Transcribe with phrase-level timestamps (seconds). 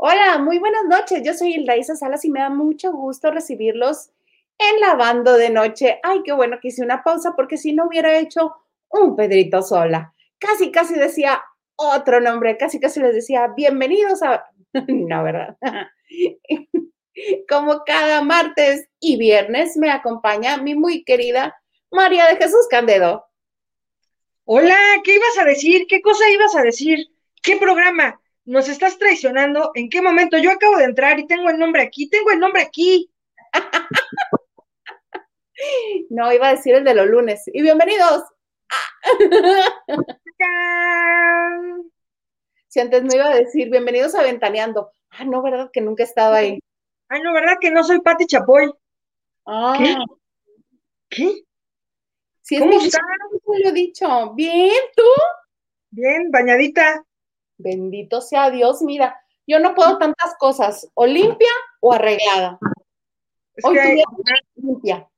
[0.00, 1.24] Hola, muy buenas noches.
[1.24, 4.10] Yo soy Hilda Salas y me da mucho gusto recibirlos
[4.56, 5.98] en Lavando de Noche.
[6.04, 8.54] Ay, qué bueno que hice una pausa porque si no hubiera hecho
[8.90, 10.14] un Pedrito sola.
[10.38, 11.42] Casi, casi decía
[11.74, 14.44] otro nombre, casi, casi les decía bienvenidos a...
[14.86, 15.56] no, ¿verdad?
[17.48, 21.60] Como cada martes y viernes me acompaña mi muy querida
[21.90, 23.26] María de Jesús Candedo.
[24.44, 25.86] Hola, ¿qué ibas a decir?
[25.88, 27.08] ¿Qué cosa ibas a decir?
[27.42, 28.20] ¿Qué programa?
[28.48, 29.70] Nos estás traicionando.
[29.74, 30.38] ¿En qué momento?
[30.38, 33.12] Yo acabo de entrar y tengo el nombre aquí, tengo el nombre aquí.
[36.10, 37.42] no, iba a decir el de los lunes.
[37.52, 38.22] Y bienvenidos.
[42.68, 44.92] si antes no iba a decir bienvenidos a Ventaneando.
[45.10, 45.68] Ah, no, ¿verdad?
[45.70, 46.58] Que nunca he estado ahí.
[47.10, 47.58] Ah, no, ¿verdad?
[47.60, 48.72] Que no soy Pati Chapoy.
[49.44, 49.74] Ah.
[49.76, 49.94] ¿Qué?
[51.10, 51.44] ¿Qué?
[52.60, 53.02] ¿Cómo estás?
[53.44, 54.32] Lo he dicho.
[54.32, 55.02] Bien, ¿tú?
[55.90, 57.04] Bien, bañadita.
[57.58, 62.58] Bendito sea Dios, mira, yo no puedo tantas cosas, o limpia o arreglada.
[63.62, 63.76] hoy
[64.54, 65.08] limpia.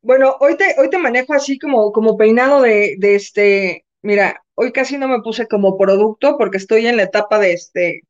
[0.00, 4.72] Bueno, hoy te, hoy te manejo así como, como peinado de, de este, mira, hoy
[4.72, 8.02] casi no me puse como producto porque estoy en la etapa de este,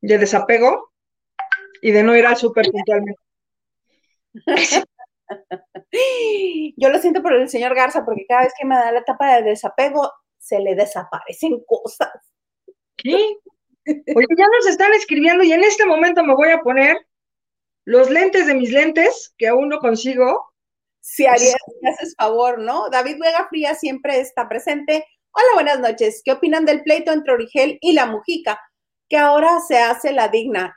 [0.00, 0.92] de desapego
[1.82, 3.20] y de no ir al súper puntualmente.
[6.76, 9.36] Yo lo siento por el señor Garza porque cada vez que me da la etapa
[9.36, 10.10] de desapego
[10.44, 12.12] se le desaparecen cosas.
[12.96, 13.14] ¿Qué?
[13.86, 16.96] Oye, ya nos están escribiendo y en este momento me voy a poner
[17.86, 20.52] los lentes de mis lentes, que aún no consigo.
[21.00, 22.90] Si Ariel, me haces favor, ¿no?
[22.90, 25.06] David Vega Fría siempre está presente.
[25.32, 26.20] Hola, buenas noches.
[26.22, 28.60] ¿Qué opinan del pleito entre Origel y la Mujica?
[29.08, 30.76] Que ahora se hace la digna.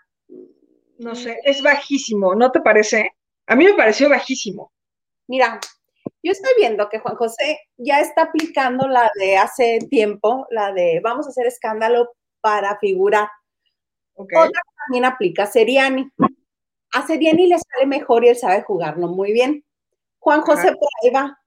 [0.97, 3.15] No sé, es bajísimo, ¿no te parece?
[3.45, 4.71] A mí me pareció bajísimo.
[5.27, 5.59] Mira,
[6.23, 10.99] yo estoy viendo que Juan José ya está aplicando la de hace tiempo, la de
[11.03, 12.09] vamos a hacer escándalo
[12.41, 13.29] para figurar.
[14.15, 16.09] Otra también aplica Seriani.
[16.93, 19.63] A Seriani le sale mejor y él sabe jugarlo muy bien.
[20.19, 21.37] Juan José por ahí va.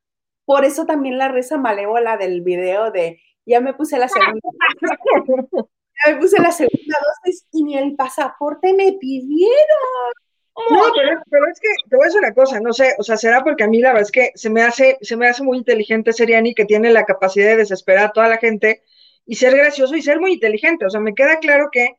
[0.44, 4.40] Por eso también la risa malévola del video de ya me puse la segunda.
[6.06, 10.12] ya me puse la segunda dosis y ni el pasaporte me pidieron.
[10.56, 10.92] No,
[11.30, 13.64] pero, es que te voy a decir una cosa, no sé, o sea, será porque
[13.64, 16.54] a mí la verdad es que se me hace, se me hace muy inteligente Seriani
[16.54, 18.82] que tiene la capacidad de desesperar a toda la gente
[19.24, 20.84] y ser gracioso y ser muy inteligente.
[20.84, 21.96] O sea, me queda claro que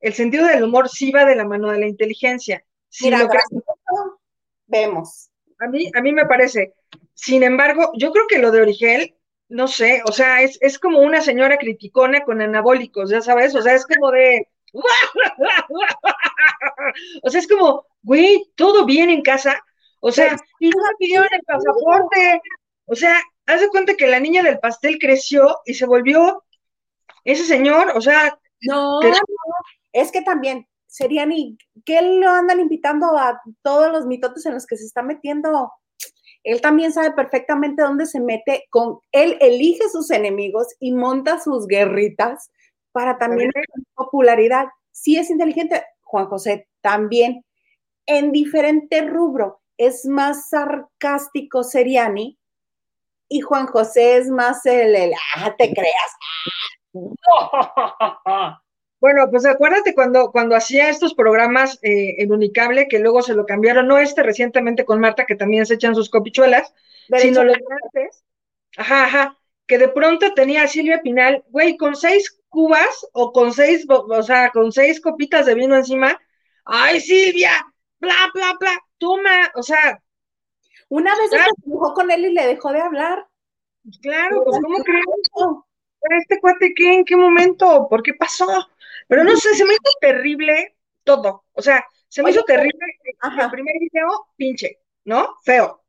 [0.00, 2.64] el sentido del humor sí va de la mano de la inteligencia.
[3.00, 3.28] Mira,
[4.66, 5.30] vemos.
[5.60, 6.74] A mí, a mí me parece.
[7.14, 9.14] Sin embargo, yo creo que lo de Origel,
[9.48, 13.62] no sé, o sea, es, es como una señora criticona con anabólicos, ya sabes, o
[13.62, 14.48] sea, es como de
[17.22, 19.62] o sea, es como, güey, todo bien en casa.
[20.00, 22.40] O sea, y no pidieron el pasaporte.
[22.86, 26.44] O sea, haz de cuenta que la niña del pastel creció y se volvió
[27.24, 28.38] ese señor, o sea.
[28.62, 29.00] No,
[29.92, 34.66] es que también serían y que lo andan invitando a todos los mitotes en los
[34.66, 35.72] que se está metiendo.
[36.44, 41.66] Él también sabe perfectamente dónde se mete con él elige sus enemigos y monta sus
[41.66, 42.50] guerritas
[42.92, 43.50] para también
[43.94, 44.66] popularidad.
[44.90, 47.44] Sí es inteligente, Juan José también.
[48.06, 52.38] En diferente rubro, es más sarcástico Seriani
[53.28, 56.16] y Juan José es más el, el ah, te creas.
[59.02, 63.46] Bueno, pues acuérdate cuando, cuando hacía estos programas eh, en Unicable, que luego se lo
[63.46, 66.72] cambiaron, no este recientemente con Marta, que también se echan sus copichuelas,
[67.18, 68.22] sino los antes,
[68.76, 73.52] ajá, ajá, que de pronto tenía a Silvia Pinal, güey, con seis cubas o con
[73.52, 76.20] seis, o sea, con seis copitas de vino encima.
[76.64, 77.50] ¡Ay, Silvia!
[77.98, 78.78] ¡Bla, bla, bla!
[78.98, 80.00] Toma, o sea.
[80.88, 83.26] Una vez se dibujó con él y le dejó de hablar.
[84.02, 85.04] Claro, pues, ¿cómo crees?
[86.20, 86.94] ¿Este cuate qué?
[86.96, 87.88] ¿En qué momento?
[87.88, 88.46] ¿Por qué pasó?
[89.08, 91.44] Pero no sé, se me hizo terrible todo.
[91.52, 92.78] O sea, se me hizo terrible
[93.40, 95.36] el primer video, pinche, ¿no?
[95.42, 95.82] Feo.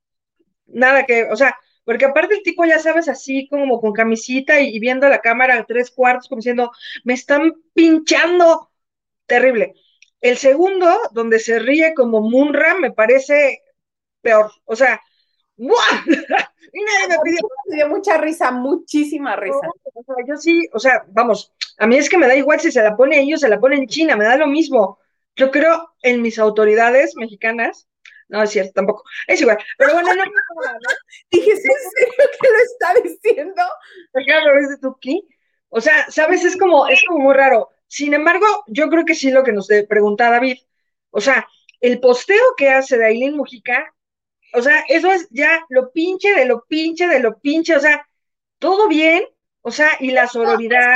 [0.68, 4.80] Nada que, o sea, porque aparte el tipo, ya sabes, así como con camisita y,
[4.80, 6.71] viendo la cámara a tres cuartos, como diciendo,
[7.03, 8.69] me están pinchando.
[9.25, 9.74] Terrible.
[10.21, 13.62] El segundo, donde se ríe como Munra, me parece
[14.21, 14.51] peor.
[14.65, 15.01] O sea,
[15.57, 16.03] ¡buah!
[16.74, 17.39] y nadie me pidió.
[17.68, 19.69] Me dio mucha risa, muchísima risa.
[19.94, 22.71] o sea, yo sí, o sea, vamos, a mí es que me da igual si
[22.71, 25.00] se la pone ellos, se la pone en China, me da lo mismo.
[25.36, 27.88] Yo creo en mis autoridades mexicanas
[28.30, 29.04] no, es cierto, tampoco.
[29.28, 29.58] Es igual.
[29.78, 30.24] Pero bueno, no.
[31.31, 33.62] Dije, ¿es en serio que lo está diciendo?
[34.25, 34.98] Claro, ¿es de tu?
[35.70, 36.44] O sea, ¿sabes?
[36.46, 37.70] Es como, es como muy raro.
[37.88, 40.58] Sin embargo, yo creo que sí lo que nos pregunta David.
[41.12, 41.48] O sea,
[41.80, 43.94] el posteo que hace de Aileen Mujica,
[44.54, 48.08] o sea, eso es ya lo pinche de lo pinche de lo pinche, o sea,
[48.58, 49.25] todo bien,
[49.62, 50.96] o sea, y la sororidad.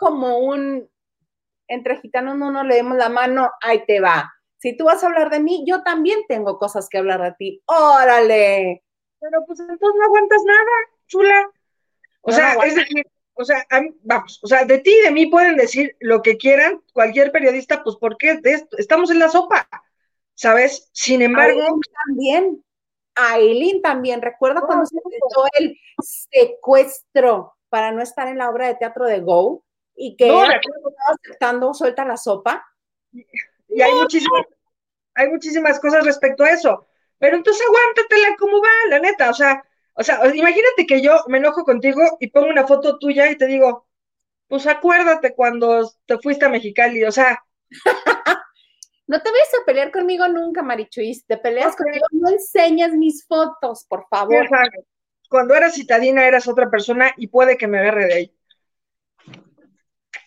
[0.00, 0.88] como un
[1.68, 4.32] entre gitanos no nos leemos la mano, ahí te va.
[4.58, 7.62] Si tú vas a hablar de mí, yo también tengo cosas que hablar de ti.
[7.66, 8.82] Órale.
[9.20, 10.70] Pero pues entonces no aguantas nada,
[11.06, 11.50] chula.
[12.22, 13.64] O sea, es decir, o sea,
[14.02, 17.84] vamos, o sea, de ti y de mí pueden decir lo que quieran, cualquier periodista,
[17.84, 18.40] pues porque
[18.76, 19.68] estamos en la sopa,
[20.34, 20.90] ¿sabes?
[20.92, 21.60] Sin embargo.
[21.60, 22.64] Aileen también,
[23.14, 28.74] Aileen también, recuerda cuando se hizo el secuestro para no estar en la obra de
[28.74, 29.64] teatro de Go
[29.94, 32.66] y que no, estaba aceptando suelta la sopa.
[33.68, 34.46] Y hay muchísimas,
[35.14, 36.86] hay muchísimas cosas respecto a eso.
[37.18, 39.62] Pero entonces aguántatela como va, la neta, o sea,
[39.94, 43.46] o sea, imagínate que yo me enojo contigo y pongo una foto tuya y te
[43.46, 43.88] digo,
[44.46, 47.44] pues acuérdate cuando te fuiste a Mexicali, o sea.
[49.08, 51.26] no te vayas a pelear conmigo nunca, Marichuis.
[51.26, 54.48] Te peleas conmigo, no enseñas mis fotos, por favor.
[55.28, 58.37] Cuando eras citadina eras otra persona y puede que me agarre de ahí.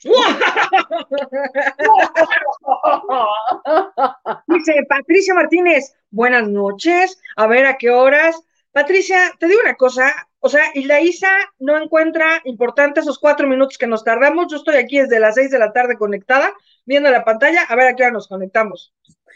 [4.48, 8.42] Dice Patricia Martínez, buenas noches, a ver a qué horas.
[8.72, 13.48] Patricia, te digo una cosa, o sea, y la Isa no encuentra importante esos cuatro
[13.48, 14.48] minutos que nos tardamos.
[14.50, 16.52] Yo estoy aquí desde las seis de la tarde conectada,
[16.86, 18.92] viendo la pantalla, a ver a qué hora nos conectamos.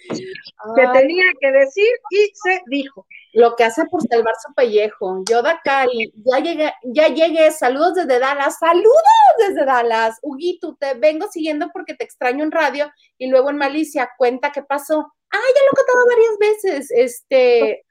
[0.10, 3.06] Se tenía que decir y se dijo.
[3.36, 5.22] Lo que hace por salvar su pellejo.
[5.30, 10.18] Yoda Cali, ya llegué, ya llegué, saludos desde Dallas, saludos desde Dallas.
[10.22, 14.64] Huguito, te vengo siguiendo porque te extraño en radio y luego en Malicia, cuenta qué
[14.64, 15.00] pasó.
[15.32, 17.84] Ah, ya lo he contado varias veces, este,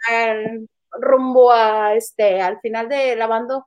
[0.93, 3.67] rumbo a este, al final de lavando,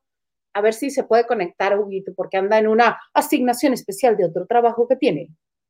[0.53, 4.47] a ver si se puede conectar, Huguito, porque anda en una asignación especial de otro
[4.47, 5.29] trabajo que tiene.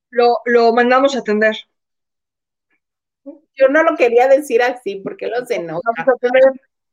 [0.09, 1.57] Lo, lo mandamos a atender.
[3.55, 5.81] Yo no lo quería decir así, porque lo sé, no.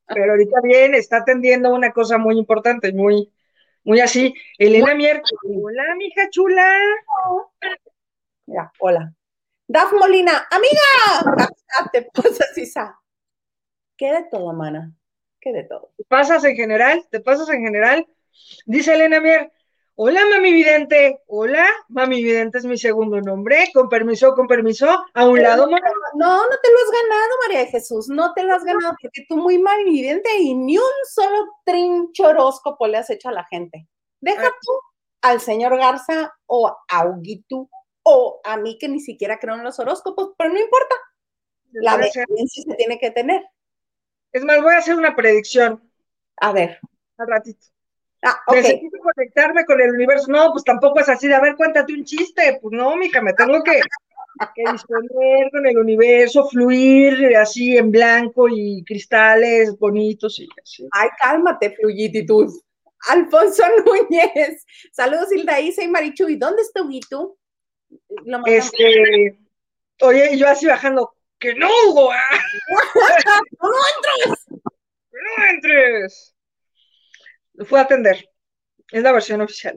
[0.06, 3.32] Pero ahorita bien, está atendiendo una cosa muy importante, muy,
[3.84, 4.34] muy así.
[4.58, 6.78] Elena Mier, hola, mija chula.
[8.46, 9.14] Ya, hola.
[9.66, 11.48] Daf Molina, amiga.
[11.78, 13.00] Ah, te pasas, Isa.
[13.96, 14.92] ¿Qué de todo, mana?
[15.40, 15.92] ¿Qué de todo?
[15.96, 17.06] ¿Te pasas en general?
[17.10, 18.06] ¿Te pasas en general?
[18.66, 19.52] Dice Elena Mier,
[19.96, 25.26] hola mami vidente, hola, mami vidente es mi segundo nombre, con permiso, con permiso, a
[25.26, 25.66] un lado.
[25.66, 25.76] No,
[26.14, 29.24] no, no te lo has ganado, María de Jesús, no te lo has ganado, porque
[29.28, 33.44] tú muy mami vidente y ni un solo trincho horóscopo le has hecho a la
[33.44, 33.86] gente.
[34.20, 34.72] Deja tú
[35.22, 37.68] al señor Garza o a Huguito
[38.02, 40.94] o a mí que ni siquiera creo en los horóscopos, pero no importa.
[41.72, 43.44] La experiencia se tiene que tener.
[44.32, 45.90] Es más, voy a hacer una predicción.
[46.36, 46.78] A ver.
[47.16, 47.73] Al ratito.
[48.24, 50.32] Ah, Necesito conectarme con el universo.
[50.32, 52.58] No, pues tampoco es así de, a ver, cuéntate un chiste.
[52.60, 53.80] Pues no, mija, me tengo que,
[54.72, 60.88] disponer con el universo, fluir así en blanco y cristales bonitos y así.
[60.92, 62.50] Ay, cálmate, fluyiditud.
[63.08, 64.64] Alfonso Núñez.
[64.90, 66.28] Saludos, Hilda Isa y Marichu.
[66.28, 67.36] ¿Y dónde está Huguito?
[68.46, 69.38] Este,
[70.00, 72.10] oye, y yo así bajando, que no, Hugo.
[73.60, 74.44] ¡No entres!
[74.48, 76.33] ¡Que no entres!
[77.54, 78.28] Lo fue a atender.
[78.90, 79.76] Es la versión oficial.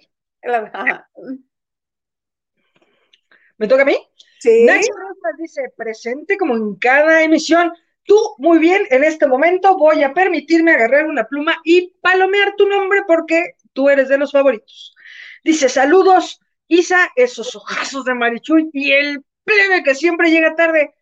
[3.57, 3.97] ¿Me toca a mí?
[4.39, 4.65] Sí.
[4.65, 7.71] Nacho Rosas dice, presente como en cada emisión.
[8.03, 12.67] Tú, muy bien, en este momento voy a permitirme agarrar una pluma y palomear tu
[12.67, 14.95] nombre porque tú eres de los favoritos.
[15.43, 20.93] Dice, saludos, Isa, esos ojazos de Marichuy y el plebe que siempre llega tarde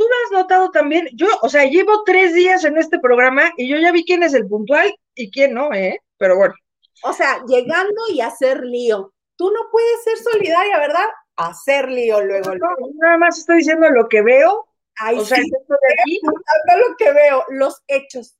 [0.00, 1.08] tú lo has notado también.
[1.12, 4.32] Yo, o sea, llevo tres días en este programa y yo ya vi quién es
[4.32, 6.00] el puntual y quién no, ¿eh?
[6.20, 6.54] Pero bueno.
[7.02, 9.14] O sea, llegando y hacer lío.
[9.36, 11.06] Tú no puedes ser solidaria, ¿verdad?
[11.36, 12.54] Hacer lío luego.
[12.56, 14.68] No, nada más estoy diciendo lo que veo.
[14.98, 16.20] Ay, o sea, sí, esto de aquí.
[16.22, 18.36] lo que veo, los hechos.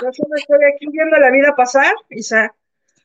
[0.00, 2.54] Yo solo estoy aquí viendo la vida pasar, Isa.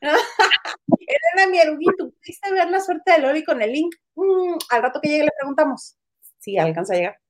[0.00, 3.94] Elena, mi eruguito, ¿pudiste ver la suerte de Lori con el link?
[4.14, 5.98] Mm, al rato que llegue le preguntamos
[6.38, 7.20] si alcanza a llegar.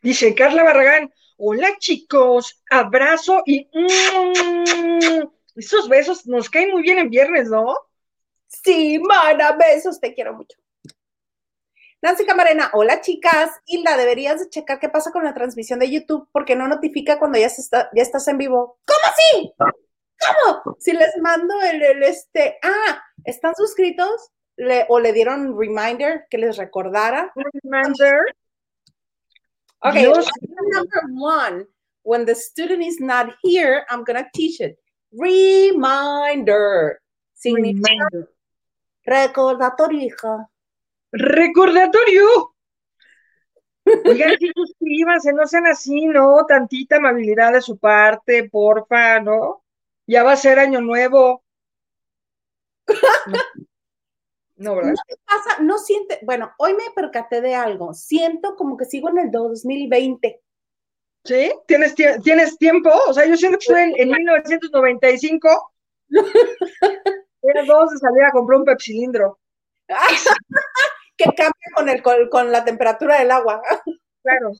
[0.00, 7.08] Dice Carla Barragán, hola chicos, abrazo y mm, esos besos nos caen muy bien en
[7.08, 7.74] viernes, ¿no?
[8.46, 10.58] Sí, mana, besos, te quiero mucho.
[12.02, 16.28] Nancy Camarena, hola chicas, Hilda, deberías de checar qué pasa con la transmisión de YouTube
[16.32, 18.78] porque no notifica cuando ya, está, ya estás en vivo.
[18.84, 19.54] ¿Cómo así?
[19.56, 20.76] ¿Cómo?
[20.78, 24.30] Si les mando el, el este, ah, ¿están suscritos?
[24.58, 27.32] le, o le dieron reminder que les recordara.
[27.62, 28.20] Reminder.
[29.84, 31.66] Okay, number one.
[32.02, 34.78] When the student is not here, I'm going to teach it.
[35.12, 37.00] Reminder.
[37.44, 38.30] Reminder.
[39.06, 40.48] Recordatorio, hija.
[41.12, 42.54] Recordatorio.
[44.04, 46.44] Oigan, sí, suscríbanse, no sean así, ¿no?
[46.46, 49.62] Tantita amabilidad de su parte, porfa, ¿no?
[50.06, 51.42] Ya va a ser año nuevo.
[54.58, 54.92] No, ¿verdad?
[54.92, 55.62] ¿No pasa?
[55.62, 57.94] No siente, bueno, hoy me percaté de algo.
[57.94, 60.40] Siento como que sigo en el 2020.
[61.24, 61.52] ¿Sí?
[61.66, 62.90] ¿Tienes, ¿Tienes tiempo?
[63.08, 65.72] O sea, yo siento que estoy en, en 1995.
[67.42, 69.38] Era dos de salir a comprar un pepsilindro.
[71.16, 73.62] que cambia con, el, con, la temperatura del agua.
[74.22, 74.52] claro.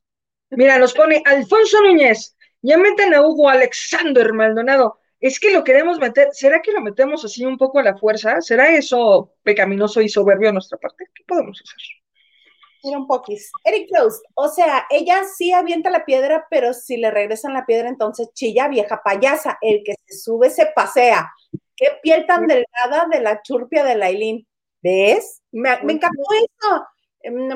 [0.51, 2.37] Mira, nos pone Alfonso Núñez.
[2.63, 5.01] Ya meten a Hugo Alexander Maldonado.
[5.21, 6.29] Es que lo queremos meter.
[6.33, 8.41] ¿Será que lo metemos así un poco a la fuerza?
[8.41, 11.07] ¿Será eso pecaminoso y soberbio a nuestra parte?
[11.15, 11.77] ¿Qué podemos hacer?
[12.85, 13.51] Mira un poquis.
[13.65, 17.89] Eric Close, o sea, ella sí avienta la piedra, pero si le regresan la piedra,
[17.89, 19.59] entonces chilla, vieja payasa.
[19.61, 21.33] El que se sube se pasea.
[21.75, 24.47] Qué piel tan delgada de la churpia de Lailín.
[24.81, 25.43] ¿Ves?
[25.51, 26.87] Me, encantó eso.
[27.21, 27.51] Em,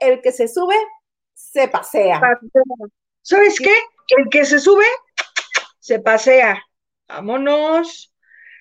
[0.00, 0.74] el que se sube
[1.32, 2.20] se pasea.
[3.22, 3.74] ¿Sabes qué?
[4.16, 4.86] El que se sube
[5.78, 6.65] se pasea.
[7.08, 8.12] Vámonos.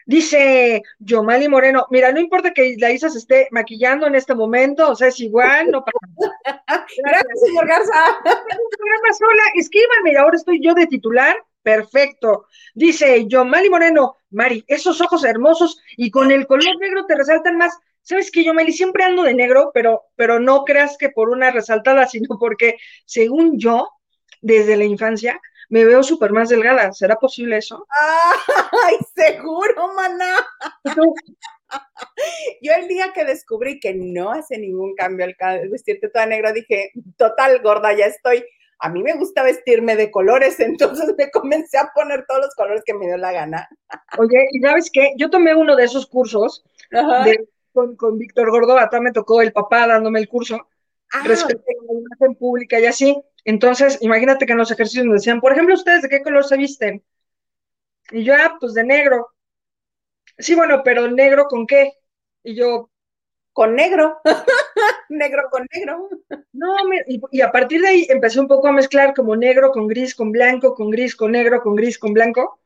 [0.08, 4.92] Dice Yomali Moreno, mira, no importa que la Isa se esté maquillando en este momento,
[4.92, 5.98] o sea, es igual, no pasa
[6.46, 6.86] nada.
[7.04, 8.20] Gracias, señor Garza.
[9.18, 12.46] sola, escríbanme, ahora estoy yo de titular, perfecto.
[12.76, 17.76] Dice Yomali Moreno, Mari, esos ojos hermosos y con el color negro te resaltan más.
[18.04, 22.06] Sabes que Yomali siempre ando de negro, pero, pero no creas que por una resaltada,
[22.08, 23.90] sino porque, según yo,
[24.42, 26.92] desde la infancia, me veo súper más delgada.
[26.92, 27.86] ¿Será posible eso?
[28.86, 30.46] Ay, seguro, maná.
[32.62, 36.92] Yo el día que descubrí que no hace ningún cambio al vestirte toda negra, dije,
[37.18, 38.46] total, gorda, ya estoy.
[38.80, 42.84] A mí me gusta vestirme de colores, entonces me comencé a poner todos los colores
[42.86, 43.70] que me dio la gana.
[44.18, 45.14] Oye, ¿y sabes qué?
[45.18, 46.64] Yo tomé uno de esos cursos
[47.74, 50.68] con, con Víctor Gordo, acá me tocó el papá dándome el curso
[51.14, 53.22] ah, respecto a la imagen pública y así.
[53.44, 56.58] Entonces, imagínate que en los ejercicios nos decían, por ejemplo, ¿ustedes de qué color se
[56.58, 57.04] visten?
[58.12, 59.30] Y yo, ah, pues de negro.
[60.38, 61.94] Sí, bueno, pero negro con qué?
[62.44, 62.90] Y yo,
[63.54, 64.20] con negro,
[65.10, 66.10] negro con negro.
[66.52, 66.76] No,
[67.32, 70.32] y, a partir de ahí empecé un poco a mezclar como negro con gris, con
[70.32, 72.60] blanco, con gris, con negro, con gris, con blanco.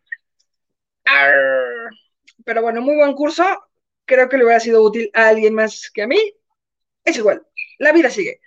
[2.44, 3.44] Pero bueno, muy buen curso.
[4.06, 6.18] Creo que le hubiera sido útil a alguien más que a mí.
[7.04, 7.46] Es igual,
[7.80, 8.42] la vida sigue.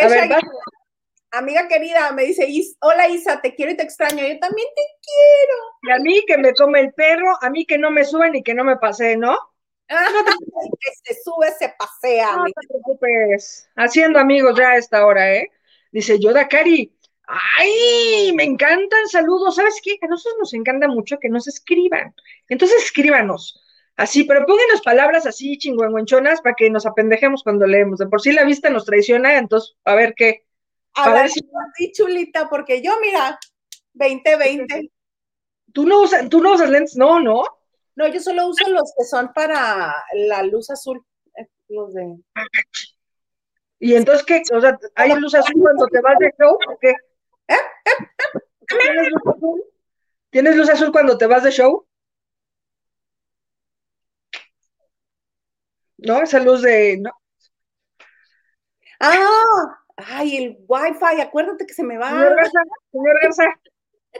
[0.00, 0.30] a ver,
[1.30, 2.48] Amiga querida, me dice,
[2.80, 4.26] hola Isa, te quiero y te extraño.
[4.26, 5.54] Yo también te quiero.
[5.82, 8.42] Y a mí que me come el perro, a mí que no me suben y
[8.42, 9.36] que no me pase, ¿no?
[9.88, 10.32] no te
[10.80, 12.36] que se sube, se pasea.
[12.36, 13.68] No te preocupes.
[13.76, 15.50] Haciendo amigos ya a esta hora, ¿eh?
[15.92, 16.94] Dice Yoda Cari.
[17.58, 18.32] ¡Ay!
[18.34, 19.56] Me encantan saludos.
[19.56, 19.98] ¿Sabes qué?
[20.00, 22.14] A nosotros nos encanta mucho que nos escriban.
[22.48, 23.62] Entonces escríbanos.
[23.98, 27.98] Así, pero pónganos palabras así chingüengüenchonas para que nos apendejemos cuando leemos.
[27.98, 30.46] De por sí la vista nos traiciona, entonces, a ver qué.
[30.94, 31.40] A, ver, si...
[31.90, 33.36] chulita, porque yo, mira,
[33.94, 34.92] 2020.
[35.72, 36.96] ¿Tú no, usas, ¿Tú no usas lentes?
[36.96, 37.42] No, no.
[37.96, 41.04] No, yo solo uso los que son para la luz azul.
[41.36, 42.18] Eh, los de.
[43.80, 44.42] ¿Y entonces qué?
[44.54, 46.94] O sea, ¿hay luz azul cuando te vas de show o qué?
[47.48, 47.56] ¿Eh?
[48.68, 49.64] ¿Tienes luz azul?
[50.30, 51.87] ¿Tienes luz azul cuando te vas de show?
[55.98, 56.22] ¿No?
[56.22, 56.98] Esa luz de.
[56.98, 57.12] ¿no?
[59.00, 62.10] Ah, Ay, el wifi, acuérdate que se me va.
[62.10, 62.60] Señor Garza,
[62.92, 63.44] señor Garza,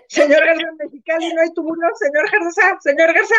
[0.08, 3.34] señor Garza Mexicali, no hay tubulos, señor Garza, señor Garza.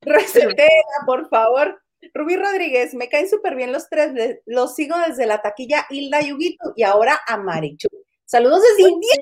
[0.00, 0.68] Recetera,
[1.04, 1.80] por favor.
[2.12, 4.12] Rubí Rodríguez, me caen súper bien los tres,
[4.46, 7.88] los sigo desde la taquilla Hilda Yuguito y ahora a Marichu.
[8.24, 9.20] Saludos desde Indiana.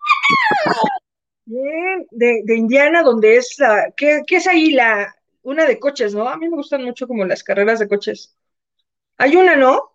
[1.44, 6.14] Bien, de, de Indiana, donde es la, ¿qué, ¿qué, es ahí la, una de coches,
[6.14, 6.28] no?
[6.28, 8.36] A mí me gustan mucho como las carreras de coches.
[9.22, 9.92] Hay una, ¿no?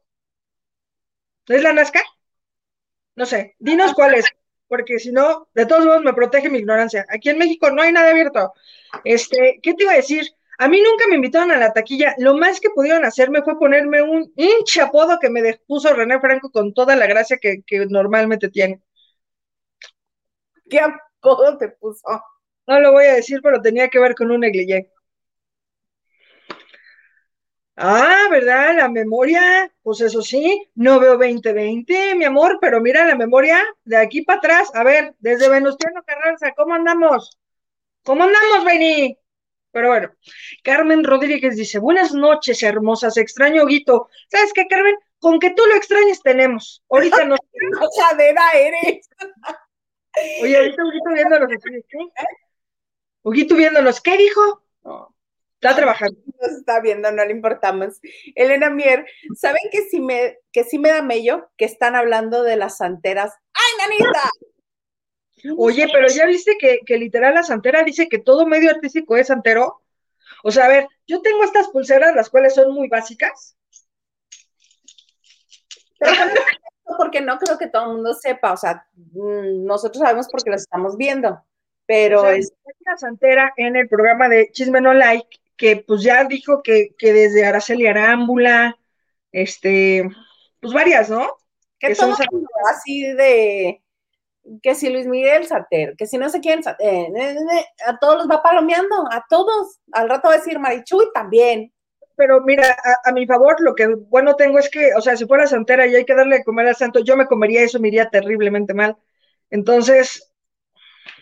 [1.48, 2.06] ¿Es la NASCAR?
[3.18, 4.26] No sé, dinos cuál es,
[4.70, 7.06] porque si no, de todos modos me protege mi ignorancia.
[7.10, 8.54] Aquí en México no hay nada abierto.
[9.04, 10.26] Este, ¿qué te iba a decir?
[10.60, 12.16] A mí nunca me invitaron a la taquilla.
[12.20, 16.74] Lo más que pudieron hacerme fue ponerme un hinchapodo que me puso René Franco con
[16.74, 18.82] toda la gracia que, normalmente tiene.
[20.70, 22.08] ¿Qué apodo te puso?
[22.66, 24.90] No lo voy a decir, pero tenía que ver con un negligé.
[27.80, 28.76] Ah, ¿verdad?
[28.76, 33.98] La memoria, pues eso sí, no veo 2020, mi amor, pero mira la memoria de
[33.98, 34.72] aquí para atrás.
[34.74, 37.38] A ver, desde Venustiano Carranza, ¿cómo andamos?
[38.04, 39.16] ¿Cómo andamos, Beni?
[39.72, 40.12] Pero bueno,
[40.64, 44.10] Carmen Rodríguez dice, buenas noches, hermosas, extraño Guito.
[44.28, 44.96] ¿Sabes qué, Carmen?
[45.20, 46.84] Con que tú lo extrañes tenemos.
[46.90, 47.36] Ahorita no.
[47.96, 49.08] Chadera eres.
[50.42, 51.84] Oye, ahorita Huguito viéndolos, ¿qué?
[53.22, 54.64] Huguito viéndolos, ¿qué dijo?
[54.84, 55.14] No.
[55.60, 56.20] Está trabajando.
[56.42, 58.00] Nos está viendo, no le importamos.
[58.36, 62.58] Elena Mier, ¿saben que sí me, que sí me da mello que están hablando de
[62.58, 63.34] las santeras?
[63.54, 64.30] ¡Ay, nanita!
[65.58, 69.28] Oye, pero ya viste que, que literal la santera dice que todo medio artístico es
[69.28, 69.82] santero.
[70.44, 73.58] O sea, a ver, yo tengo estas pulseras, las cuales son muy básicas,
[76.98, 80.62] porque no creo que todo el mundo sepa, o sea, mm, nosotros sabemos porque los
[80.62, 81.44] estamos viendo,
[81.86, 82.52] pero es
[82.86, 87.14] una santera en el programa de Chisme No Like que pues ya dijo que, que
[87.14, 88.78] desde Araceli Arámbula,
[89.32, 90.10] este,
[90.60, 91.28] pues varias, ¿no?
[91.80, 92.16] Que, son
[92.72, 93.82] así de
[94.62, 97.08] que si Luis Miguel Sater, que si no sé quién, eh,
[97.86, 99.80] a todos los va palomeando, a todos.
[99.92, 101.74] Al rato va a decir Marichuy también.
[102.16, 105.46] Pero mira, a, mi favor, lo que bueno tengo es que, o sea, si fuera
[105.46, 108.10] santera y hay que darle de comer al santo, yo me comería eso, me iría
[108.10, 108.98] terriblemente mal.
[109.52, 110.34] Entonces,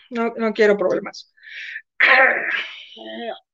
[0.08, 1.34] no, no quiero problemas.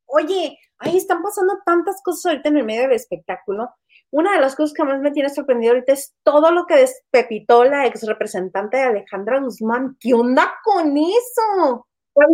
[0.07, 3.71] Oye, ahí están pasando tantas cosas ahorita en el medio del espectáculo
[4.13, 7.65] una de las cosas que más me tiene sorprendido ahorita es todo lo que despepitó
[7.65, 9.97] la ex representante de Alejandra Guzmán.
[9.99, 11.87] ¿Qué onda con eso?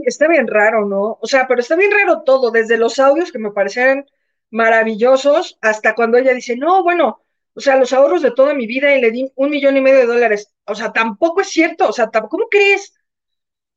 [0.05, 1.19] Está bien raro, ¿no?
[1.21, 4.05] O sea, pero está bien raro todo, desde los audios que me parecieron
[4.51, 7.21] maravillosos hasta cuando ella dice, no, bueno,
[7.55, 10.01] o sea, los ahorros de toda mi vida y le di un millón y medio
[10.01, 10.53] de dólares.
[10.67, 12.93] O sea, tampoco es cierto, o sea, ¿cómo crees?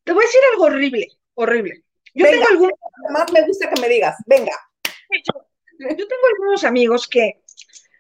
[0.04, 1.84] Te voy a decir algo horrible, horrible.
[2.14, 2.74] Yo tengo algunos...
[3.12, 4.54] Más me gusta que me digas, venga.
[5.80, 7.42] yo tengo algunos amigos que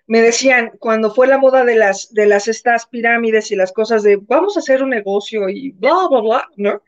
[0.07, 4.03] me decían, cuando fue la moda de las, de las estas pirámides y las cosas
[4.03, 6.83] de vamos a hacer un negocio y bla, bla, bla, ¿no?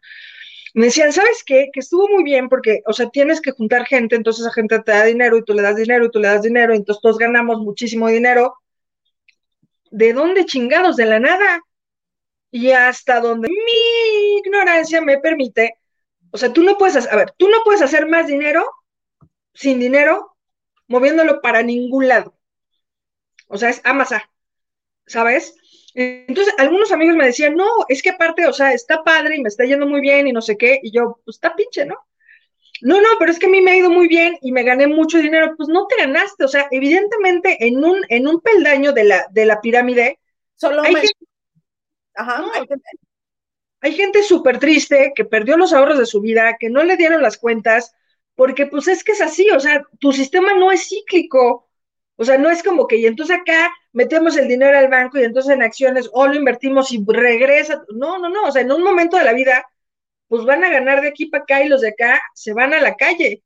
[0.73, 1.69] Me decían, ¿sabes qué?
[1.71, 4.91] Que estuvo muy bien porque, o sea, tienes que juntar gente, entonces esa gente te
[4.91, 7.17] da dinero y tú le das dinero y tú le das dinero, y entonces todos
[7.17, 8.55] ganamos muchísimo dinero.
[9.91, 10.95] ¿De dónde chingados?
[10.95, 11.61] De la nada.
[12.51, 15.77] Y hasta donde mi ignorancia me permite,
[16.33, 18.65] o sea, tú no puedes, hacer, a ver, tú no puedes hacer más dinero
[19.53, 20.35] sin dinero
[20.87, 22.35] moviéndolo para ningún lado.
[23.47, 24.21] O sea, es Amazon,
[25.05, 25.55] ¿sabes?
[25.93, 29.49] Entonces, algunos amigos me decían, no, es que aparte, o sea, está padre y me
[29.49, 31.97] está yendo muy bien y no sé qué, y yo, pues está pinche, ¿no?
[32.81, 34.87] No, no, pero es que a mí me ha ido muy bien y me gané
[34.87, 35.53] mucho dinero.
[35.55, 39.45] Pues no te ganaste, o sea, evidentemente en un, en un peldaño de la, de
[39.45, 40.19] la pirámide,
[40.55, 41.27] solo hay gente,
[42.15, 42.89] Ajá, hay gente
[44.27, 47.93] súper triste que perdió los ahorros de su vida, que no le dieron las cuentas,
[48.35, 51.69] porque pues es que es así, o sea, tu sistema no es cíclico.
[52.15, 55.23] O sea, no es como que, y entonces acá metemos el dinero al banco y
[55.23, 57.83] entonces en acciones o lo invertimos y regresa.
[57.95, 58.45] No, no, no.
[58.45, 59.65] O sea, en un momento de la vida,
[60.27, 62.81] pues van a ganar de aquí para acá y los de acá se van a
[62.81, 63.43] la calle.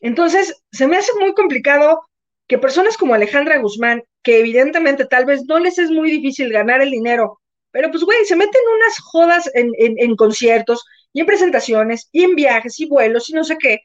[0.00, 2.02] Entonces, se me hace muy complicado
[2.46, 6.82] que personas como Alejandra Guzmán, que evidentemente tal vez no les es muy difícil ganar
[6.82, 7.40] el dinero,
[7.74, 12.22] pero pues, güey, se meten unas jodas en, en, en conciertos y en presentaciones y
[12.22, 13.80] en viajes y vuelos y no sé qué,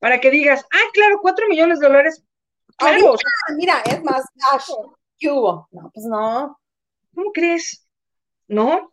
[0.00, 2.24] para que digas, ah, claro, cuatro millones de dólares
[2.76, 3.14] Claro.
[3.56, 4.24] mira, es más,
[5.16, 5.68] ¿qué hubo?
[5.70, 6.58] No, pues no.
[7.14, 7.86] ¿Cómo crees?
[8.48, 8.92] ¿No?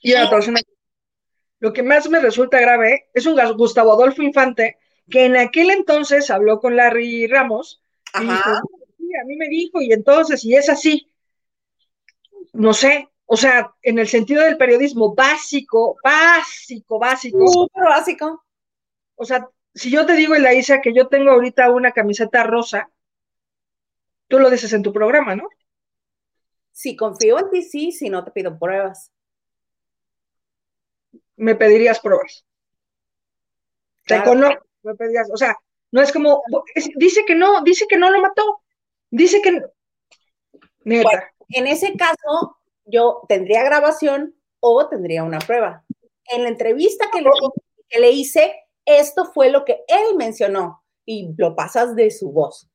[0.00, 0.60] Y la persona,
[1.58, 4.78] lo que más me resulta grave es un Gustavo Adolfo Infante,
[5.10, 7.82] que en aquel entonces habló con Larry Ramos
[8.20, 8.50] y dijo,
[8.96, 11.10] sí, a mí me dijo, y entonces, y es así.
[12.52, 17.46] No sé, o sea, en el sentido del periodismo básico, básico, básico.
[17.46, 18.44] Súper básico.
[19.16, 22.90] O sea, si yo te digo, Elaisa, que yo tengo ahorita una camiseta rosa,
[24.28, 25.48] tú lo dices en tu programa, ¿no?
[26.70, 29.10] Si confío en ti, sí, si no te pido pruebas.
[31.36, 32.44] Me pedirías pruebas.
[34.06, 35.56] Te conozco, me pedirías, o sea,
[35.92, 36.42] no es como,
[36.96, 38.62] dice que no, dice que no lo mató,
[39.10, 39.62] dice que...
[40.84, 41.32] Neta.
[41.48, 45.84] en ese caso, yo tendría grabación o tendría una prueba.
[46.26, 47.30] En la entrevista que le,
[47.88, 52.68] que le hice, esto fue lo que él mencionó y lo pasas de su voz.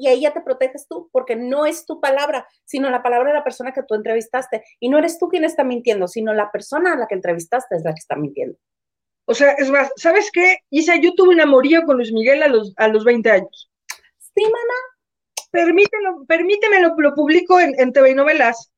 [0.00, 3.34] y ahí ya te proteges tú, porque no es tu palabra, sino la palabra de
[3.34, 4.64] la persona que tú entrevistaste.
[4.80, 7.84] Y no eres tú quien está mintiendo, sino la persona a la que entrevistaste es
[7.84, 8.58] la que está mintiendo.
[9.26, 10.60] O sea, es más, ¿sabes qué?
[10.70, 13.70] Isa, yo tuve un amorío con Luis Miguel a los, a los 20 años.
[14.34, 14.89] Sí, mamá.
[15.50, 18.70] Permítelo, permíteme, lo, lo publico en, en TV y novelas.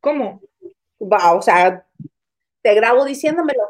[0.00, 0.40] ¿Cómo?
[1.00, 1.86] Va, o sea,
[2.62, 3.62] te grabo diciéndomelo.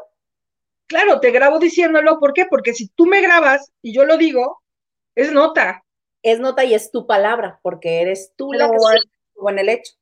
[0.87, 2.45] Claro, te grabo diciéndolo, ¿por qué?
[2.45, 4.61] Porque si tú me grabas y yo lo digo,
[5.15, 5.83] es nota.
[6.23, 9.93] Es nota y es tu palabra, porque eres tú la que estuvo en el hecho.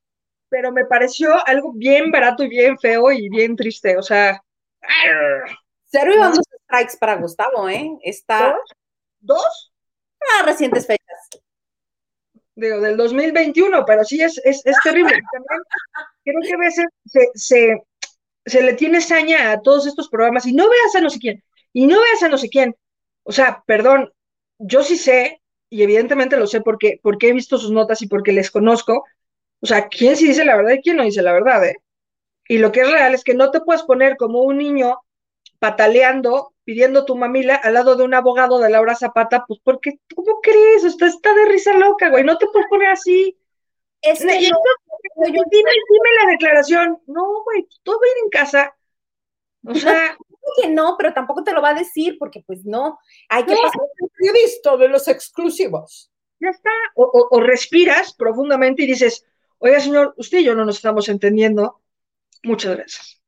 [0.48, 4.42] Pero me pareció algo bien barato y bien feo y bien triste, o sea.
[5.84, 7.98] Cero y vamos strikes para Gustavo, ¿eh?
[8.02, 8.50] Está.
[8.52, 9.36] ¿Dos?
[9.36, 9.72] ¿Dos?
[10.34, 11.40] Ah, recientes fechas.
[12.54, 15.12] Digo, del 2021, pero sí es, es, es terrible.
[15.32, 15.62] También
[16.24, 17.82] creo que a veces se, se,
[18.46, 21.42] se le tiene saña a todos estos programas y no veas a no sé quién,
[21.72, 22.74] y no veas a no sé quién.
[23.24, 24.12] O sea, perdón,
[24.58, 28.32] yo sí sé, y evidentemente lo sé porque, porque he visto sus notas y porque
[28.32, 29.04] les conozco,
[29.60, 31.76] o sea, quién sí dice la verdad y quién no dice la verdad, ¿eh?
[32.48, 34.98] Y lo que es real es que no te puedes poner como un niño
[35.58, 40.40] pataleando pidiendo tu mamila al lado de un abogado de Laura Zapata, pues porque, ¿cómo
[40.42, 40.82] crees?
[40.82, 43.38] Usted está de risa loca, güey, no te puedes poner así.
[44.02, 44.50] Es que dime,
[45.52, 46.98] dime la declaración.
[47.06, 48.76] No, güey, todo va a ir en casa.
[49.64, 50.18] O sea.
[50.60, 52.98] que no, pero tampoco te lo va a decir, porque pues no.
[53.28, 56.10] Hay que pasar el periodista de los exclusivos.
[56.40, 56.70] Ya está.
[56.96, 59.24] O, respiras profundamente y dices,
[59.58, 61.80] oiga, señor, usted y yo no nos estamos entendiendo.
[62.42, 63.22] Muchas gracias.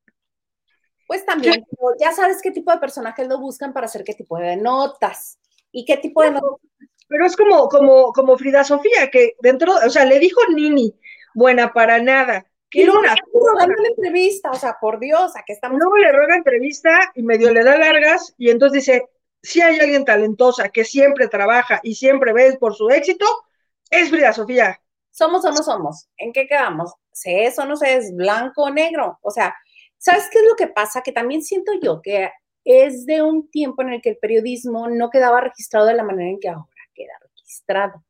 [1.08, 1.66] Pues también,
[1.98, 5.38] ya sabes qué tipo de personajes lo buscan para hacer qué tipo de notas.
[5.72, 6.60] ¿Y qué tipo de notas?
[7.08, 10.94] Pero es como, como, como Frida Sofía, que dentro, o sea, le dijo Nini,
[11.34, 12.46] buena para nada.
[12.68, 15.78] Quiero una rogando la entrevista, o sea, por Dios, a que estamos.
[15.78, 19.08] Luego le roga entrevista y medio le da largas, y entonces dice:
[19.42, 23.24] si hay alguien talentosa que siempre trabaja y siempre ve por su éxito,
[23.88, 24.78] es Frida Sofía.
[25.10, 26.10] ¿Somos o no somos?
[26.18, 26.92] ¿En qué quedamos?
[27.10, 28.14] ¿Se es o no se es?
[28.14, 29.18] ¿Blanco o negro?
[29.22, 29.56] O sea,
[29.98, 31.02] ¿sabes qué es lo que pasa?
[31.02, 32.30] Que también siento yo que
[32.64, 36.30] es de un tiempo en el que el periodismo no quedaba registrado de la manera
[36.30, 38.04] en que ahora queda registrado.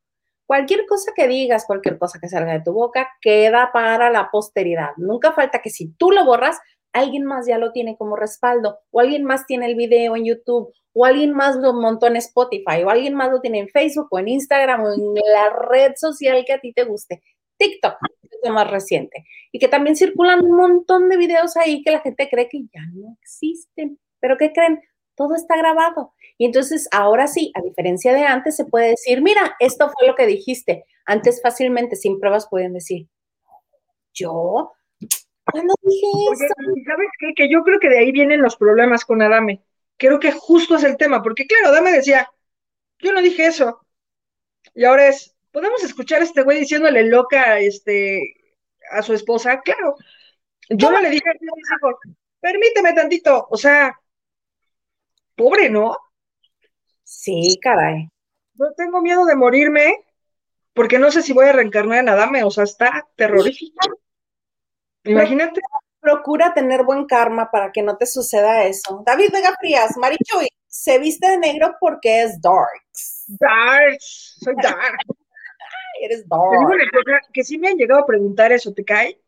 [0.45, 4.89] Cualquier cosa que digas, cualquier cosa que salga de tu boca, queda para la posteridad.
[4.97, 6.59] Nunca falta que si tú lo borras,
[6.91, 10.73] alguien más ya lo tiene como respaldo, o alguien más tiene el video en YouTube,
[10.93, 14.19] o alguien más lo montó en Spotify, o alguien más lo tiene en Facebook, o
[14.19, 17.21] en Instagram, o en la red social que a ti te guste.
[17.59, 19.25] TikTok es lo más reciente.
[19.51, 22.81] Y que también circulan un montón de videos ahí que la gente cree que ya
[22.93, 23.99] no existen.
[24.19, 24.81] Pero ¿qué creen?
[25.15, 26.13] Todo está grabado.
[26.37, 30.15] Y entonces ahora sí, a diferencia de antes, se puede decir, mira, esto fue lo
[30.15, 30.85] que dijiste.
[31.05, 33.07] Antes fácilmente, sin pruebas, pueden decir,
[34.13, 34.71] yo,
[35.43, 36.53] ¿cuándo dije eso?
[36.85, 37.33] ¿Sabes qué?
[37.35, 39.61] Que yo creo que de ahí vienen los problemas con Adame.
[39.97, 42.29] Creo que justo es el tema, porque claro, Adame decía,
[42.99, 43.85] yo no dije eso.
[44.73, 48.35] Y ahora es, ¿podemos escuchar a este güey diciéndole loca este,
[48.91, 49.61] a su esposa?
[49.61, 49.95] Claro.
[50.69, 51.23] Yo no le dije,
[52.39, 53.99] permíteme tantito, o sea,
[55.35, 55.95] pobre, ¿no?
[57.03, 58.07] Sí, caray.
[58.53, 60.05] Yo tengo miedo de morirme
[60.73, 63.79] porque no sé si voy a reencarnar en Adame, o sea, está terrorífico.
[65.03, 65.61] Imagínate.
[65.99, 69.03] Procura tener buen karma para que no te suceda eso.
[69.05, 73.25] David Vega Frías, Marichuy, se viste de negro porque es darks.
[73.27, 74.99] Darks, soy dark.
[75.99, 77.21] Eres dark.
[77.33, 79.19] que sí me han llegado a preguntar eso, ¿te cae?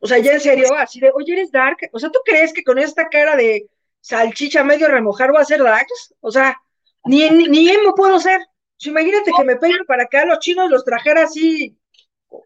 [0.00, 1.76] O sea, ya en serio, así de, oye, eres dark.
[1.92, 3.68] O sea, ¿tú crees que con esta cara de
[4.00, 6.14] salchicha medio remojar voy a ser darks?
[6.20, 6.56] O sea,
[7.04, 8.40] ni, ni, ni emo puedo ser.
[8.78, 11.76] imagínate que me peino para acá, los chinos los trajera así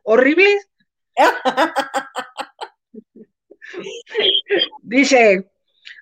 [0.02, 0.68] horribles.
[4.82, 5.48] Dice,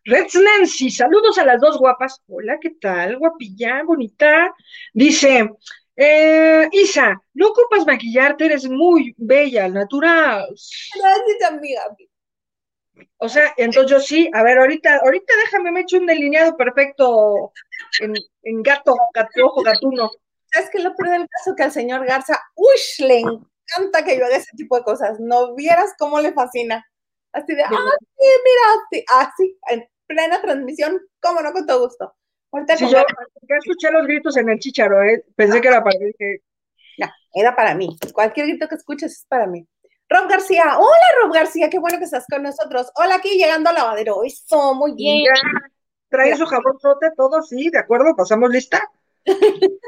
[0.04, 2.20] Red Nancy, saludos a las dos guapas.
[2.28, 3.18] Hola, ¿qué tal?
[3.18, 4.54] Guapilla, bonita.
[4.92, 5.50] Dice,
[5.96, 10.48] eh, Isa, no ocupas maquillarte, eres muy bella, natural.
[10.48, 11.83] Gracias, amiga.
[13.18, 17.52] O sea, entonces yo sí, a ver, ahorita, ahorita déjame, me echo un delineado perfecto
[18.00, 20.11] en, gato, gato, gatuno.
[20.52, 21.55] ¿Sabes qué lo peor del caso?
[21.57, 25.18] Que al señor Garza, uy, le encanta que yo haga ese tipo de cosas.
[25.20, 26.85] No vieras cómo le fascina.
[27.33, 32.14] Así de, ah, sí, mira, así, en plena transmisión, cómo no, con todo gusto.
[32.52, 33.02] Ahorita sí, yo
[33.56, 35.24] escuché los gritos en el chicharo, ¿eh?
[35.34, 36.12] pensé que era para mí.
[36.98, 37.96] No, era para mí.
[38.12, 39.66] Cualquier grito que escuches es para mí.
[40.06, 42.92] Rob García, hola Rob García, qué bueno que estás con nosotros.
[42.96, 44.22] Hola, aquí llegando al lavadero.
[44.24, 45.24] Eso, muy bien.
[46.10, 46.76] trae su jabón
[47.16, 48.86] todo, sí, de acuerdo, pasamos lista.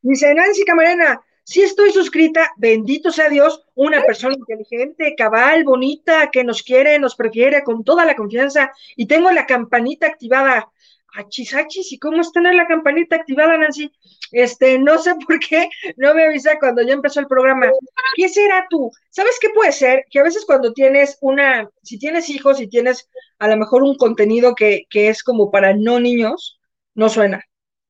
[0.00, 6.42] Dice Nancy Camarena, sí estoy suscrita, bendito sea Dios, una persona inteligente, cabal, bonita, que
[6.42, 10.72] nos quiere, nos prefiere con toda la confianza y tengo la campanita activada
[11.14, 13.92] achis, achis, ¿y cómo está en la campanita activada, Nancy?
[14.30, 17.70] Este, no sé por qué no me avisa cuando ya empezó el programa.
[18.16, 18.90] ¿Qué será tú?
[19.10, 20.04] ¿Sabes qué puede ser?
[20.10, 23.96] Que a veces cuando tienes una, si tienes hijos y tienes a lo mejor un
[23.96, 26.60] contenido que, que es como para no niños,
[26.94, 27.44] no suena,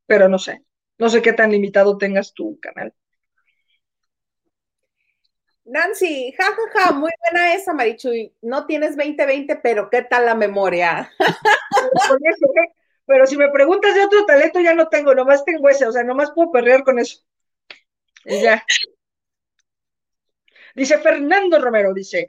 [0.06, 0.62] pero no sé.
[0.98, 2.94] No sé qué tan limitado tengas tu canal.
[5.64, 8.34] Nancy, jajaja, ja, ja, muy buena esa, Marichuy.
[8.42, 11.10] No tienes 2020, pero ¿qué tal la memoria?
[13.06, 16.04] Pero si me preguntas de otro talento, ya no tengo, nomás tengo ese, o sea,
[16.04, 17.18] nomás puedo perrear con eso.
[18.24, 18.64] Y ya.
[20.74, 22.28] Dice Fernando Romero, dice,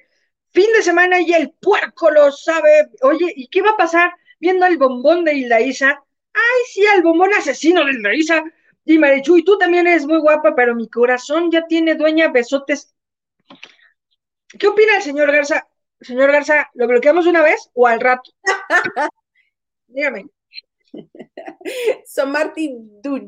[0.51, 2.89] fin de semana y el puerco lo sabe.
[3.01, 6.03] Oye, ¿y qué va a pasar viendo el bombón de Hildaísa?
[6.33, 8.43] Ay, sí, al bombón asesino de Hildaísa.
[8.86, 12.93] Y Marichuy, tú también eres muy guapa, pero mi corazón ya tiene dueña besotes.
[14.59, 15.67] ¿Qué opina el señor Garza?
[16.01, 18.31] Señor Garza, ¿lo bloqueamos una vez o al rato?
[19.88, 20.29] Dígame.
[22.06, 23.21] Son Martín Duj.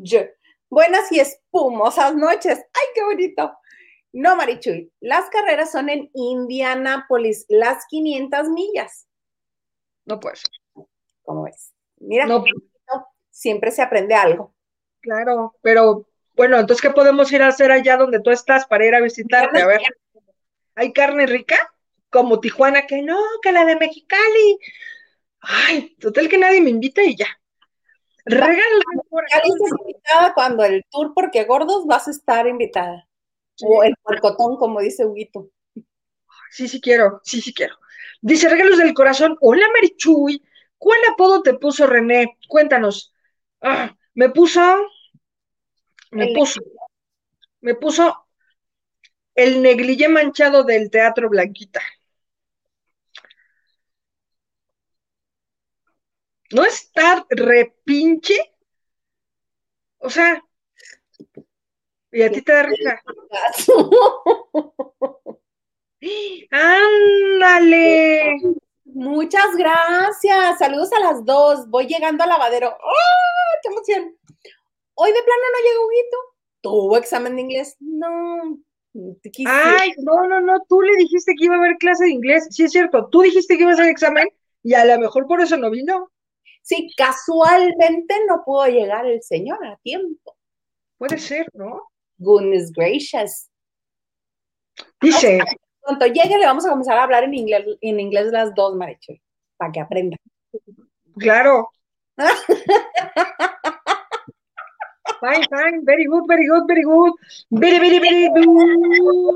[0.70, 2.58] Buenas y espumosas noches.
[2.74, 3.58] ¡Ay, qué bonito!
[4.14, 9.08] No, Marichuy, las carreras son en Indianápolis, las 500 millas.
[10.06, 10.38] No puede
[11.24, 11.74] ¿Cómo es?
[11.98, 12.26] Mira,
[13.30, 14.56] siempre se aprende algo.
[15.02, 18.96] Claro, pero bueno, entonces, ¿qué podemos ir a hacer allá donde tú estás para ir
[18.96, 19.62] a visitarte?
[19.62, 19.82] A ver,
[20.76, 21.58] ¿hay carne rica?
[22.10, 24.60] Como Tijuana, que no, que la de Mexicali.
[25.42, 27.28] Ay, total que nadie me invita y ya.
[28.26, 28.84] Regalos
[29.82, 33.08] invitada cuando el tour Porque Gordos vas a estar invitada.
[33.62, 35.50] O el porcotón, como dice Huguito.
[36.52, 37.76] Sí, sí quiero, sí, sí quiero.
[38.22, 40.44] Dice Regalos del Corazón, hola Marichuy,
[40.78, 42.38] ¿cuál apodo te puso René?
[42.48, 43.14] Cuéntanos.
[43.62, 44.62] Ah, me puso,
[46.12, 46.62] me puso,
[47.62, 48.26] me puso
[49.36, 51.82] el negligé manchado del Teatro Blanquita.
[56.52, 58.36] ¿No estar repinche?
[60.00, 60.42] O sea,
[62.16, 63.02] y a ti te da risa.
[66.52, 68.38] ¡Ándale!
[68.86, 70.60] Muchas gracias.
[70.60, 71.68] Saludos a las dos.
[71.68, 72.70] Voy llegando al lavadero.
[72.70, 73.60] ¡Ah!
[73.62, 74.16] ¡Qué emoción!
[74.94, 76.18] Hoy de plano no llegó Huguito.
[76.62, 77.76] ¿Tuvo examen de inglés?
[77.82, 78.58] No.
[79.46, 80.62] Ay, no, no, no.
[80.70, 82.48] Tú le dijiste que iba a haber clase de inglés.
[82.50, 83.10] Sí, es cierto.
[83.10, 84.30] Tú dijiste que iba a hacer examen
[84.64, 86.12] y a lo mejor por eso no vino.
[86.66, 90.36] Sí, casualmente no pudo llegar el señor a tiempo.
[90.98, 91.92] Puede ser, ¿no?
[92.18, 93.52] Goodness gracious.
[95.00, 95.42] Dice.
[95.80, 99.22] Cuando llegue le vamos a comenzar a hablar en inglés, en inglés las dos, Marichuy,
[99.58, 100.18] para que aprenda.
[101.20, 101.70] Claro.
[105.20, 107.14] fine, fine, very good, very good, very good.
[107.52, 109.36] Very, very, very good.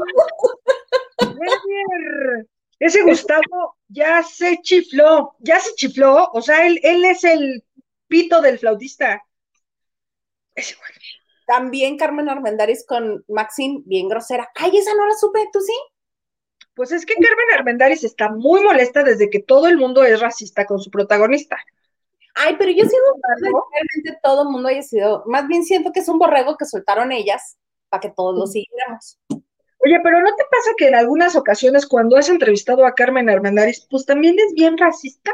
[2.80, 7.64] Ese Gustavo ya se chifló, ya se chifló, o sea, él, él es el
[8.08, 9.22] pito del flautista.
[10.56, 10.92] Es igual.
[11.46, 14.50] También Carmen Armendáriz con Maxine, bien grosera.
[14.56, 15.74] Ay, esa no la supe, ¿tú sí?
[16.76, 20.66] Pues es que Carmen Armendáriz está muy molesta desde que todo el mundo es racista
[20.66, 21.58] con su protagonista.
[22.36, 26.00] Ay, pero yo siento que realmente todo el mundo haya sido, más bien siento que
[26.00, 27.58] es un borrego que soltaron ellas
[27.90, 29.20] para que todos lo siguiéramos.
[29.80, 33.88] Oye, pero ¿no te pasa que en algunas ocasiones cuando has entrevistado a Carmen Armendáriz,
[33.90, 35.32] pues también es bien racista?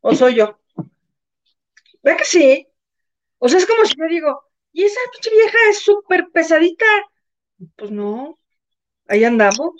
[0.00, 0.58] ¿O soy yo?
[2.02, 2.66] ¿Ve que sí?
[3.38, 6.86] O sea, es como si yo digo, y esa pinche vieja es súper pesadita.
[7.76, 8.38] Pues no,
[9.08, 9.72] ahí andamos.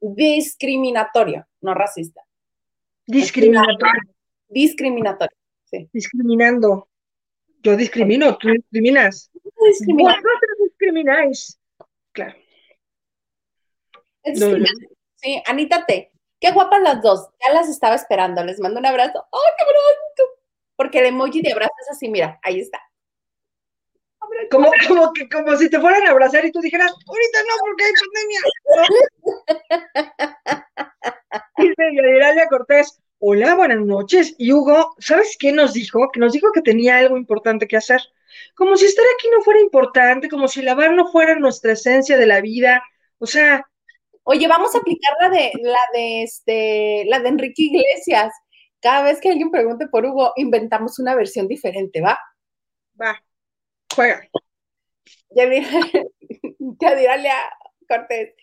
[0.00, 2.22] discriminatorio, no racista.
[3.06, 4.02] Discriminatorio.
[4.48, 5.88] Discriminatorio, sí.
[5.92, 6.88] Discriminando.
[7.62, 9.30] Yo discrimino, tú discriminas.
[9.34, 11.58] Vosotros discrimináis.
[12.12, 12.36] Claro.
[15.16, 16.12] Sí, Anita T.
[16.40, 17.28] Qué guapas las dos.
[17.44, 18.42] Ya las estaba esperando.
[18.44, 19.26] Les mando un abrazo.
[19.32, 20.40] ¡Ay, qué bonito!
[20.76, 22.80] Porque el emoji de abrazo es así, mira, ahí está.
[24.50, 27.84] Como, como, que, como si te fueran a abrazar y tú dijeras, ahorita no, porque
[27.84, 28.40] hay pandemia.
[31.58, 34.34] Dice Yadiralia Cortés, hola, buenas noches.
[34.38, 36.10] Y Hugo, ¿sabes qué nos dijo?
[36.10, 38.00] Que nos dijo que tenía algo importante que hacer.
[38.54, 42.26] Como si estar aquí no fuera importante, como si lavar no fuera nuestra esencia de
[42.26, 42.82] la vida.
[43.18, 43.68] O sea,
[44.24, 48.32] Oye, vamos a aplicar la de, la de este, la de Enrique Iglesias.
[48.80, 52.18] Cada vez que alguien pregunte por Hugo, inventamos una versión diferente, ¿va?
[53.00, 53.22] Va,
[53.94, 54.28] juega.
[55.30, 55.44] Ya,
[56.80, 57.50] ya dirale a
[57.88, 58.34] Cortés,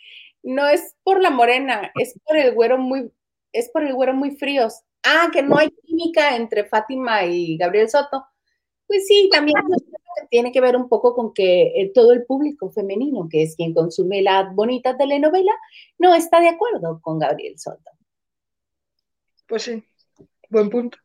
[0.43, 3.11] no es por la morena, es por el güero muy,
[3.51, 4.81] es por el güero muy fríos.
[5.03, 8.25] Ah, que no hay química entre Fátima y Gabriel Soto.
[8.87, 9.55] Pues sí, también
[10.29, 13.73] tiene que ver un poco con que eh, todo el público femenino, que es quien
[13.73, 15.53] consume la bonita telenovela,
[15.97, 17.91] no está de acuerdo con Gabriel Soto.
[19.47, 19.83] Pues sí,
[20.49, 20.97] buen punto.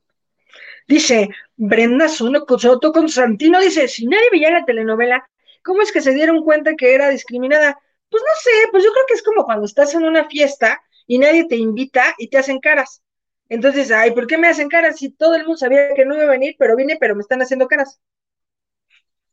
[0.87, 5.29] Dice Brenda Soto Constantino, dice, si nadie veía la telenovela,
[5.65, 7.79] ¿cómo es que se dieron cuenta que era discriminada?
[8.11, 11.19] Pues no sé, pues yo creo que es como cuando estás en una fiesta y
[11.19, 13.03] nadie te invita y te hacen caras.
[13.49, 16.25] Entonces, ay, ¿por qué me hacen caras si todo el mundo sabía que no iba
[16.25, 18.01] a venir, pero vine, pero me están haciendo caras?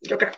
[0.01, 0.31] Yo creo.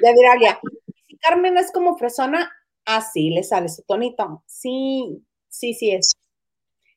[0.00, 0.60] De Viralia.
[1.06, 2.50] Si Carmen es como fresona,
[2.84, 4.42] así le sale su tonito.
[4.46, 6.16] Sí, sí, sí es.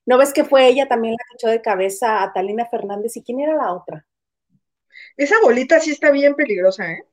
[0.06, 3.15] ¿No ves que fue ella también la que echó de cabeza a Talina Fernández?
[3.17, 4.06] ¿Y quién era la otra?
[5.17, 7.06] Esa bolita sí está bien peligrosa, ¿eh?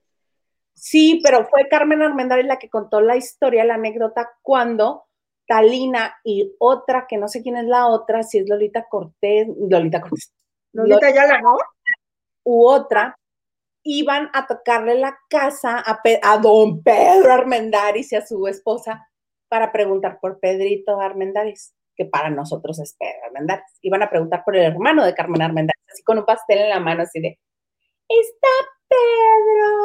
[0.74, 5.06] Sí, pero fue Carmen Armendáriz la que contó la historia, la anécdota, cuando
[5.46, 10.00] Talina y otra, que no sé quién es la otra, si es Lolita Cortés, Lolita
[10.00, 10.32] Cortés.
[10.72, 11.56] Lolita Yala, ¿no?
[12.44, 13.17] U otra,
[13.90, 19.08] iban a tocarle la casa a, don Pedro Armendáriz y a su esposa
[19.48, 23.64] para preguntar por Pedrito Armendáriz, que para nosotros es Pedro Armendáriz.
[23.80, 26.80] Iban a preguntar por el hermano de Carmen Armendáriz, así con un pastel en la
[26.80, 27.38] mano, así de,
[28.08, 28.48] ¿está
[28.88, 29.76] Pedro?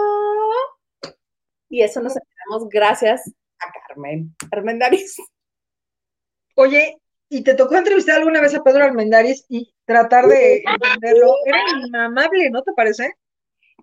[1.70, 5.16] Y eso nos enteramos gracias a Carmen Armendáriz.
[6.58, 6.98] Oye,
[7.30, 9.46] ¿y te tocó entrevistar alguna vez a Pedro Armendáriz?
[9.48, 11.36] Y tratar de entenderlo.
[11.46, 13.14] Era inamable, ¿no te parece?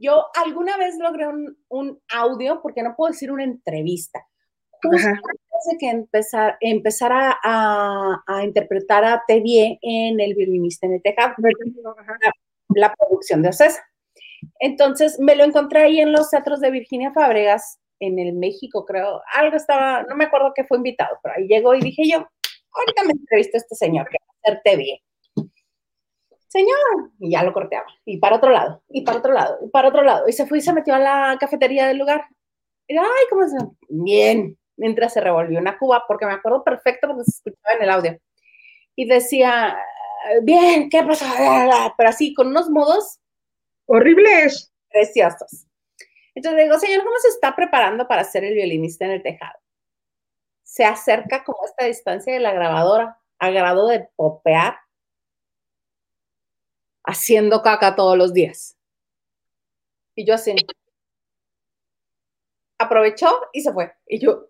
[0.00, 1.26] Yo alguna vez logré
[1.68, 4.26] un, audio, porque no puedo decir una entrevista,
[4.82, 11.02] justo antes de que empezar, empezara a, interpretar a Tevie en El violinista en el
[11.02, 12.32] tejado, la,
[12.74, 13.84] la, producción de Ocesa.
[14.58, 19.20] Entonces me lo encontré ahí en los teatros de Virginia Fábregas, en el México, creo.
[19.34, 22.26] Algo estaba, no me acuerdo que fue invitado, pero ahí llegó y dije yo,
[22.72, 25.02] ahorita me entrevisto a este señor que va a hacer Tevie
[26.50, 29.88] señor, y ya lo corteaba, y para otro lado, y para otro lado, y para
[29.88, 32.26] otro lado, y se fue y se metió a la cafetería del lugar.
[32.88, 33.56] Y, ay, ¿cómo se
[33.88, 37.90] Bien, mientras se revolvió una cuba, porque me acuerdo perfecto porque se escuchaba en el
[37.90, 38.18] audio.
[38.96, 39.78] Y decía,
[40.42, 41.24] bien, ¿qué pasó?
[41.96, 43.20] Pero así, con unos modos
[43.86, 45.66] horribles, preciosos.
[46.34, 49.58] Entonces digo, señor, ¿cómo se está preparando para ser el violinista en el tejado?
[50.64, 54.78] Se acerca como a esta distancia de la grabadora, a grado de popear
[57.04, 58.76] haciendo caca todos los días.
[60.14, 60.54] Y yo así.
[62.78, 63.92] Aprovechó y se fue.
[64.06, 64.48] Y yo.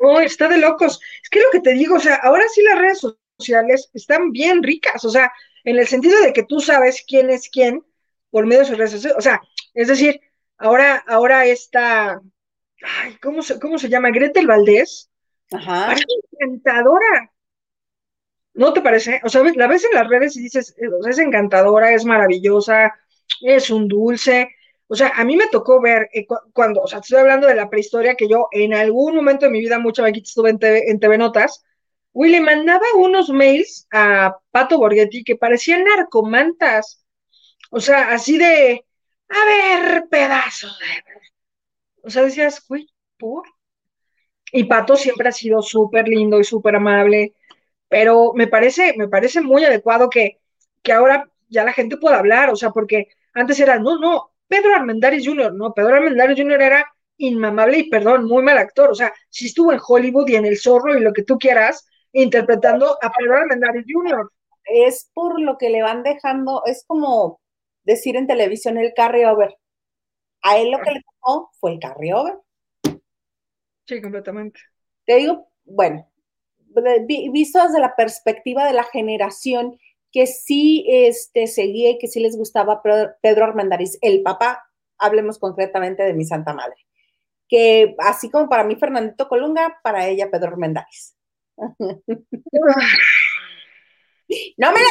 [0.00, 1.00] No, está de locos.
[1.22, 3.00] Es que lo que te digo, o sea, ahora sí las redes
[3.38, 5.32] sociales están bien ricas, o sea,
[5.64, 7.84] en el sentido de que tú sabes quién es quién
[8.30, 9.18] por medio de sus redes sociales.
[9.18, 9.40] O sea,
[9.74, 10.20] es decir,
[10.58, 12.20] ahora, ahora esta,
[12.82, 14.10] ay, ¿cómo se, cómo se llama?
[14.10, 15.10] Gretel Valdés.
[15.52, 15.92] Ajá.
[15.92, 16.04] Es
[16.40, 17.32] encantadora.
[18.56, 19.20] ¿No te parece?
[19.22, 22.94] O sea, la ves en las redes y dices, eh, es encantadora, es maravillosa,
[23.42, 24.48] es un dulce.
[24.88, 27.68] O sea, a mí me tocó ver eh, cuando, o sea, estoy hablando de la
[27.68, 30.98] prehistoria que yo en algún momento de mi vida, mucho aquí estuve en TV, en
[30.98, 31.64] TV Notas,
[32.14, 37.04] Willy mandaba unos mails a Pato Borghetti que parecían narcomantas.
[37.70, 38.86] O sea, así de,
[39.28, 40.78] a ver, pedazos
[42.02, 42.88] O sea, decías, güey,
[43.18, 43.42] ¿por?
[44.50, 47.34] Y Pato siempre ha sido súper lindo y súper amable
[47.88, 50.40] pero me parece, me parece muy adecuado que,
[50.82, 54.74] que ahora ya la gente pueda hablar, o sea, porque antes era, no, no, Pedro
[54.74, 56.60] Armendáriz Jr., no, Pedro Armendáriz Jr.
[56.60, 60.46] era inmamable y, perdón, muy mal actor, o sea, si estuvo en Hollywood y en
[60.46, 64.30] El Zorro y lo que tú quieras, interpretando a Pedro Armendáriz Jr.
[64.64, 67.40] Es por lo que le van dejando, es como
[67.84, 69.56] decir en televisión el carryover.
[70.42, 72.34] A él lo que le tocó fue el carryover.
[73.86, 74.60] Sí, completamente.
[75.04, 76.10] Te digo, bueno,
[77.32, 79.78] visto desde la perspectiva de la generación
[80.12, 82.82] que sí este, seguía y que sí les gustaba
[83.20, 84.64] Pedro Armendariz, el papá,
[84.98, 86.86] hablemos concretamente de mi Santa Madre,
[87.48, 91.16] que así como para mí Fernandito Colunga, para ella Pedro Armendariz.
[91.56, 91.66] no
[94.72, 94.90] me la.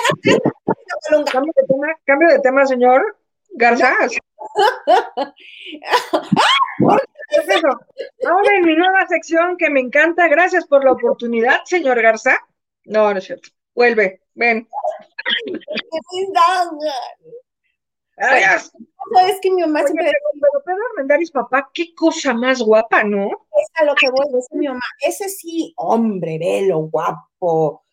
[1.31, 3.17] Cambio de tema, cambio de tema señor
[3.55, 3.95] Garza.
[7.29, 7.67] es eso?
[8.29, 12.37] Ahora en mi nueva sección que me encanta, gracias por la oportunidad, señor Garza.
[12.85, 13.49] No, no es cierto.
[13.73, 14.67] Vuelve, ven.
[18.17, 18.71] Adiós.
[19.13, 20.11] Sabes que mi mamá siempre.
[20.33, 23.27] Pero Pedro Armendáriz, papá, qué cosa más guapa, ¿no?
[23.27, 24.81] Es a lo que voy, es mi mamá.
[25.05, 27.83] Ese sí, hombre, velo, guapo,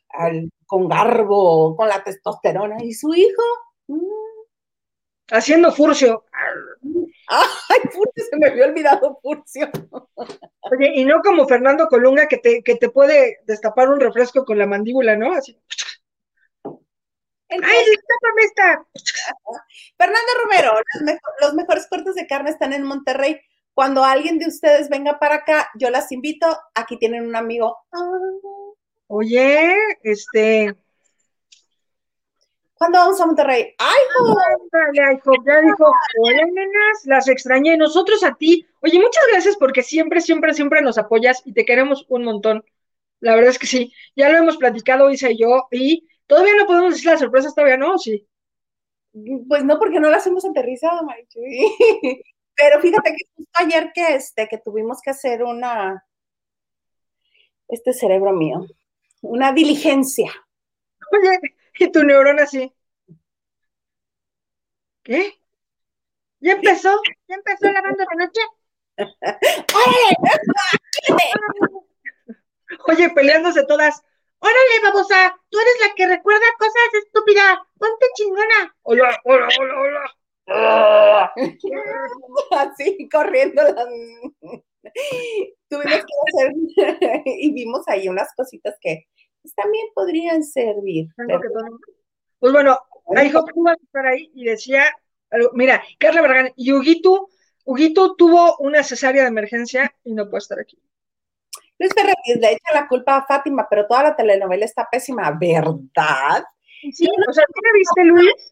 [0.67, 2.77] con garbo, con la testosterona.
[2.83, 3.43] ¿Y su hijo?
[3.89, 4.32] Mm.
[5.33, 6.25] Haciendo furcio.
[7.27, 9.71] Ay, Furcio, se me había olvidado Furcio.
[10.61, 14.59] Oye, y no como Fernando Colunga que te, que te puede destapar un refresco con
[14.59, 15.33] la mandíbula, ¿no?
[15.33, 15.59] Así.
[16.65, 18.87] ¡Ay, destápame esta!
[19.97, 20.73] Fernando Romero,
[21.41, 23.41] los, mejores cortes de carne están en Monterrey.
[23.73, 26.47] Cuando alguien de ustedes venga para acá, yo las invito.
[26.75, 27.79] Aquí tienen un amigo.
[29.07, 30.77] Oye, este,
[32.83, 33.77] ¿Cuándo vamos a Monterrey?
[33.79, 34.01] ¡Ay,
[34.59, 35.85] Ay, Ya dijo,
[36.19, 37.77] hola, nenas, las extrañé.
[37.77, 38.67] Nosotros a ti.
[38.81, 42.65] Oye, muchas gracias porque siempre, siempre, siempre nos apoyas y te queremos un montón.
[43.21, 43.93] La verdad es que sí.
[44.17, 47.77] Ya lo hemos platicado, Isa y yo, y todavía no podemos decir las sorpresas, todavía
[47.77, 48.27] no, sí.
[49.47, 51.39] Pues no, porque no las hemos aterrizado, Marichu.
[52.57, 56.05] Pero fíjate que justo ayer que, este, que tuvimos que hacer una,
[57.69, 58.67] este cerebro mío,
[59.21, 60.33] una diligencia.
[61.13, 61.39] Oye,
[61.79, 62.73] y tu neurona así.
[65.03, 65.39] ¿Qué?
[66.41, 67.01] ¿Ya empezó?
[67.29, 68.41] ¿Ya empezó la banda de noche?
[72.89, 74.03] Oye, peleándose todas.
[74.39, 77.59] Órale, babosa, tú eres la que recuerda cosas estúpidas.
[77.79, 78.75] Ponte chingona.
[78.83, 81.33] Hola, hola, hola, hola.
[82.51, 83.63] Así, corriendo.
[85.69, 86.53] Tuvimos que hacer
[87.25, 89.07] y vimos ahí unas cositas que
[89.43, 91.09] pues, también podrían servir.
[92.39, 92.79] Pues bueno,
[93.17, 94.85] ahí tú vas a estar ahí y decía,
[95.53, 97.29] mira, Carla Barragán, y Huguito,
[97.65, 100.79] Huguito tuvo una cesárea de emergencia y no puede estar aquí.
[101.79, 106.45] Luis Ferrer le echa la culpa a Fátima, pero toda la telenovela está pésima, ¿verdad?
[106.93, 108.51] Sí, o sea, ¿tú me viste, Luis?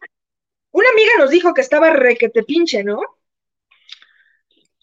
[0.71, 2.99] Una amiga nos dijo que estaba requete pinche, ¿no?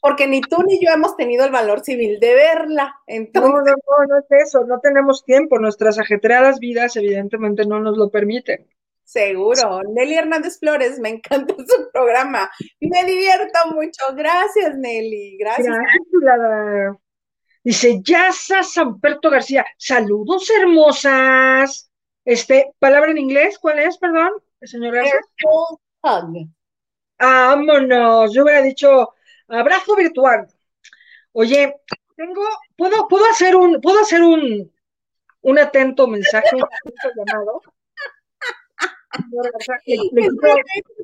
[0.01, 3.01] Porque ni tú ni yo hemos tenido el valor civil de verla.
[3.07, 3.51] Entonces...
[3.51, 5.59] No, no, no, no es eso, no tenemos tiempo.
[5.59, 8.66] Nuestras ajetreadas vidas evidentemente no nos lo permiten.
[9.09, 9.82] Seguro.
[9.94, 12.51] Nelly Hernández Flores, me encanta su programa.
[12.78, 14.05] Me divierto mucho.
[14.14, 15.38] Gracias, Nelly.
[15.38, 15.74] Gracias.
[16.12, 16.96] Gracias,
[17.64, 19.64] Dice Yasa Samperto García.
[19.78, 21.90] Saludos, hermosas.
[22.24, 24.30] Este, palabra en inglés, ¿cuál es, perdón,
[24.61, 25.20] señor García?
[26.03, 26.49] Hug.
[27.18, 28.34] Vámonos.
[28.34, 29.14] Yo hubiera dicho
[29.49, 30.49] abrazo virtual.
[31.32, 31.76] Oye,
[32.16, 32.42] tengo,
[32.76, 34.72] puedo, puedo hacer un, puedo hacer un,
[35.42, 37.62] un atento mensaje, un atento llamado
[39.86, 40.28] le,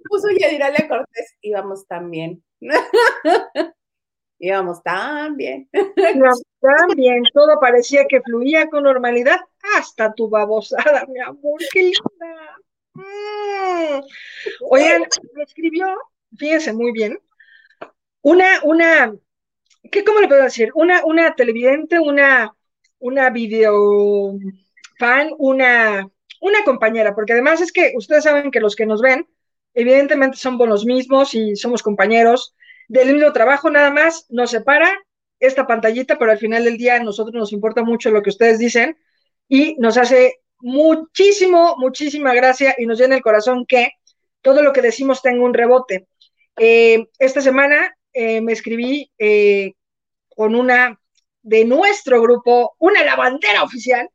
[0.09, 2.43] puso Yedirale Cortés, íbamos tan bien.
[4.39, 5.69] íbamos tan bien.
[5.73, 9.41] Íbamos tan bien, todo parecía que fluía con normalidad,
[9.77, 12.59] hasta tu babosada, mi amor, qué linda.
[12.95, 14.01] Mm.
[14.71, 15.87] Oigan, me escribió,
[16.37, 17.19] fíjense muy bien,
[18.25, 19.15] una, una,
[19.93, 20.71] ¿qué, ¿cómo le puedo decir?
[20.75, 22.53] Una, una televidente, una,
[22.99, 24.37] una video
[24.99, 26.09] fan, una
[26.45, 29.27] una compañera, porque además es que ustedes saben que los que nos ven,
[29.73, 32.55] evidentemente somos los mismos y somos compañeros
[32.87, 34.93] del mismo trabajo, nada más nos separa
[35.41, 38.59] esta pantallita, pero al final del día a nosotros nos importa mucho lo que ustedes
[38.59, 38.99] dicen
[39.49, 43.93] y nos hace muchísimo, muchísima gracia y nos llena el corazón que
[44.43, 46.09] todo lo que decimos tenga un rebote.
[46.59, 49.73] Eh, esta semana eh, me escribí eh,
[50.29, 50.99] con una
[51.43, 54.09] de nuestro grupo, una lavandera oficial,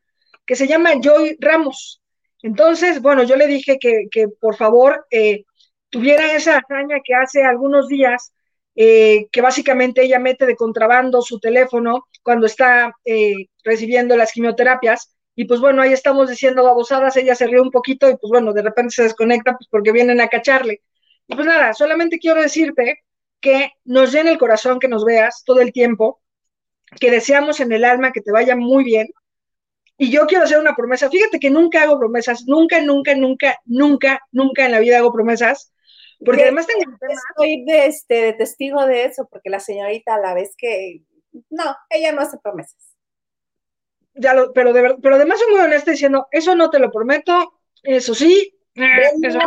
[0.45, 2.01] que se llama Joy Ramos.
[2.41, 4.07] Entonces, bueno, yo le dije que,
[4.39, 5.43] por favor eh,
[5.89, 8.33] tuviera esa hazaña que hace algunos días,
[8.75, 12.93] que básicamente ella mete de contrabando su teléfono cuando está
[13.65, 15.13] recibiendo las quimioterapias.
[15.35, 18.53] Y pues bueno, ahí estamos diciendo babosadas, ella se rió un poquito y pues bueno,
[18.53, 20.81] de repente se desconecta pues porque vienen a cacharle.
[21.27, 23.03] Y pues nada, solamente quiero decirte
[23.39, 26.21] que nos llena el corazón que nos veas todo el tiempo,
[26.99, 29.09] que deseamos en el alma que te vaya muy bien,
[29.97, 31.09] y yo quiero hacer una promesa.
[31.09, 35.73] Fíjate que nunca hago promesas, nunca, nunca, nunca, nunca, nunca en la vida hago promesas,
[36.23, 37.13] porque además tengo un tema.
[37.31, 41.01] Estoy de, este, de testigo de eso, porque la señorita a la vez que,
[41.49, 42.95] no, ella no hace promesas.
[44.15, 47.61] Ya lo, pero, de, pero además soy muy honesta diciendo, eso no te lo prometo,
[47.83, 49.39] eso sí, vemos, eso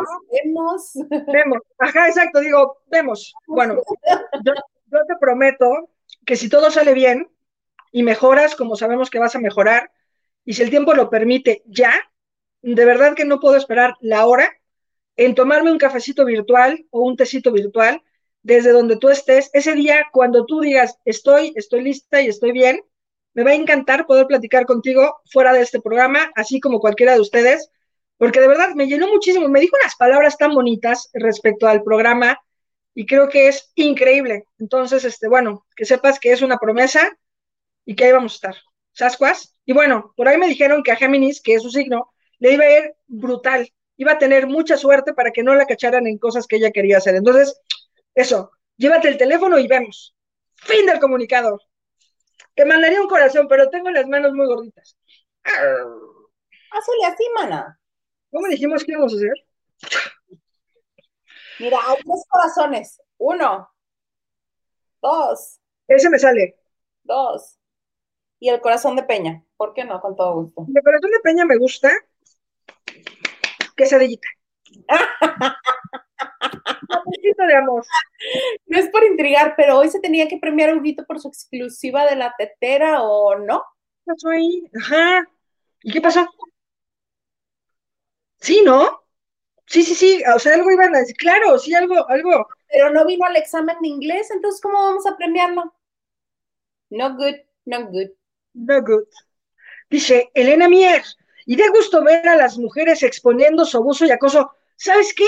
[0.45, 0.93] vemos.
[1.33, 3.35] Vemos, ajá, exacto, digo, vemos.
[3.47, 3.77] Bueno,
[4.45, 4.53] yo,
[4.87, 5.91] yo te prometo
[6.25, 7.29] que si todo sale bien
[7.91, 9.91] y mejoras como sabemos que vas a mejorar,
[10.45, 11.93] y si el tiempo lo permite ya,
[12.63, 14.51] de verdad que no puedo esperar la hora
[15.17, 18.03] en tomarme un cafecito virtual o un tecito virtual
[18.43, 19.51] desde donde tú estés.
[19.53, 22.81] Ese día, cuando tú digas, estoy, estoy lista y estoy bien,
[23.35, 27.21] me va a encantar poder platicar contigo fuera de este programa, así como cualquiera de
[27.21, 27.71] ustedes,
[28.23, 29.49] porque de verdad me llenó muchísimo.
[29.49, 32.41] Me dijo unas palabras tan bonitas respecto al programa
[32.95, 34.45] y creo que es increíble.
[34.61, 37.19] Entonces, este, bueno, que sepas que es una promesa
[37.85, 38.57] y que ahí vamos a estar.
[38.93, 39.57] ¿Sascuas?
[39.65, 42.65] Y bueno, por ahí me dijeron que a Géminis, que es su signo, le iba
[42.65, 46.47] a ir brutal, iba a tener mucha suerte para que no la cacharan en cosas
[46.47, 47.17] que ella quería hacer.
[47.17, 47.61] Entonces,
[48.15, 50.15] eso, llévate el teléfono y vemos.
[50.55, 51.59] Fin del comunicado.
[52.55, 54.97] Te mandaría un corazón, pero tengo las manos muy gorditas.
[55.43, 57.81] Hazle así, mana.
[58.33, 59.35] ¿Cómo dijimos que íbamos a hacer?
[61.61, 63.01] Mira, hay tres corazones.
[63.19, 63.71] Uno,
[65.01, 65.61] dos.
[65.87, 66.57] Ese me sale.
[67.05, 67.59] Dos
[68.43, 69.45] y el corazón de Peña.
[69.57, 70.01] ¿Por qué no?
[70.01, 70.67] Con todo gusto.
[70.75, 71.93] El corazón de Peña me gusta.
[73.77, 74.27] Quesadillita.
[77.39, 77.85] Un de amor.
[78.67, 82.05] No es por intrigar, pero hoy se tenía que premiar a Huguito por su exclusiva
[82.05, 83.63] de la tetera, ¿o no?
[84.05, 84.69] ¿Qué pasó ahí?
[84.77, 85.25] Ajá.
[85.85, 86.27] ¿Y qué pasó?
[88.43, 89.05] Sí, ¿no?
[89.67, 90.23] Sí, sí, sí.
[90.35, 91.17] O sea, algo iban a decir.
[91.17, 92.49] Claro, sí, algo, algo.
[92.69, 95.75] Pero no vino al examen de inglés, entonces, ¿cómo vamos a premiarlo?
[96.91, 98.11] No good, no good.
[98.55, 99.07] No good.
[99.89, 101.03] Dice Elena Mier,
[101.47, 104.53] y de gusto ver a las mujeres exponiendo su abuso y acoso.
[104.77, 105.27] ¿Sabes qué?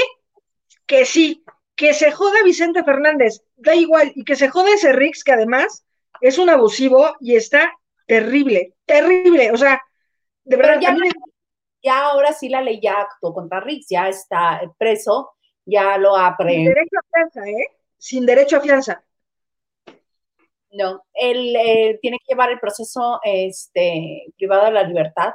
[0.87, 1.45] Que sí,
[1.77, 5.85] que se joda Vicente Fernández, da igual, y que se joda ese Rix, que además
[6.21, 7.73] es un abusivo y está
[8.07, 9.53] terrible, terrible.
[9.53, 9.81] O sea,
[10.45, 10.81] de verdad.
[10.81, 10.97] Ya,
[11.85, 15.33] ya, ahora sí la ley ya actuó contra Rix, ya está preso,
[15.65, 17.67] ya lo ha Sin derecho a fianza, ¿eh?
[17.99, 19.05] Sin derecho a fianza.
[20.73, 25.33] No, él eh, tiene que llevar el proceso este, privado de la libertad,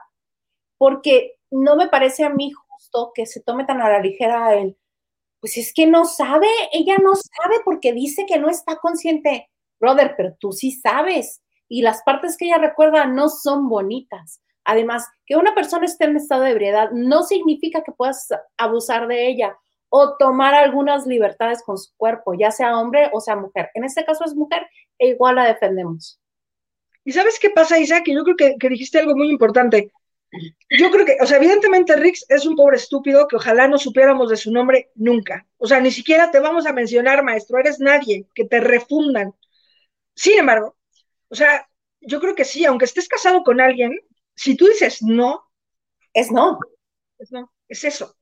[0.77, 4.77] porque no me parece a mí justo que se tome tan a la ligera él.
[5.39, 9.49] Pues es que no sabe, ella no sabe porque dice que no está consciente.
[9.79, 11.41] Brother, pero tú sí sabes.
[11.69, 16.17] Y las partes que ella recuerda no son bonitas, Además, que una persona esté en
[16.17, 19.57] estado de ebriedad no significa que puedas abusar de ella
[19.89, 23.69] o tomar algunas libertades con su cuerpo, ya sea hombre o sea mujer.
[23.73, 26.19] En este caso es mujer e igual la defendemos.
[27.03, 28.03] ¿Y sabes qué pasa, Isa?
[28.03, 29.91] Que yo creo que, que dijiste algo muy importante.
[30.77, 34.29] Yo creo que, o sea, evidentemente Rix es un pobre estúpido que ojalá no supiéramos
[34.29, 35.47] de su nombre nunca.
[35.57, 39.33] O sea, ni siquiera te vamos a mencionar, maestro, eres nadie, que te refundan.
[40.13, 40.75] Sin embargo,
[41.29, 41.67] o sea,
[42.01, 43.97] yo creo que sí, aunque estés casado con alguien,
[44.39, 45.43] si tú dices no,
[46.13, 46.59] es no.
[47.17, 48.15] Es no, es eso.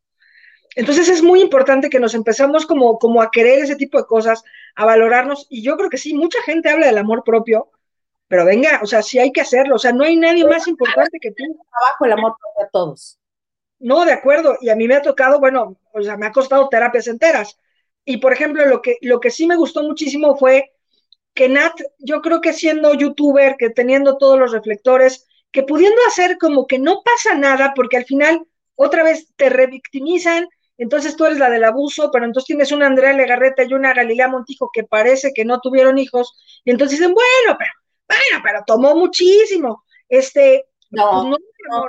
[0.75, 4.43] Entonces es muy importante que nos empezamos como, como a querer ese tipo de cosas,
[4.75, 7.69] a valorarnos, y yo creo que sí, mucha gente habla del amor propio,
[8.27, 11.19] pero venga, o sea, sí hay que hacerlo, o sea, no hay nadie más importante
[11.21, 11.43] que tú.
[11.45, 13.19] Trabajo el amor propio a todos.
[13.77, 16.67] No, de acuerdo, y a mí me ha tocado, bueno, o sea, me ha costado
[16.67, 17.59] terapias enteras.
[18.05, 20.71] Y por ejemplo, lo que, lo que sí me gustó muchísimo fue
[21.35, 25.27] que Nat, yo creo que siendo youtuber, que teniendo todos los reflectores,
[25.57, 28.45] que pudiendo hacer como que no pasa nada, porque al final
[28.75, 30.47] otra vez te revictimizan,
[30.77, 34.27] entonces tú eres la del abuso, pero entonces tienes una Andrea Legarreta y una Galilea
[34.27, 37.71] Montijo que parece que no tuvieron hijos, y entonces dicen, bueno, pero
[38.07, 39.83] bueno, pero tomó muchísimo.
[40.07, 41.41] Este, no, pues
[41.71, 41.85] no,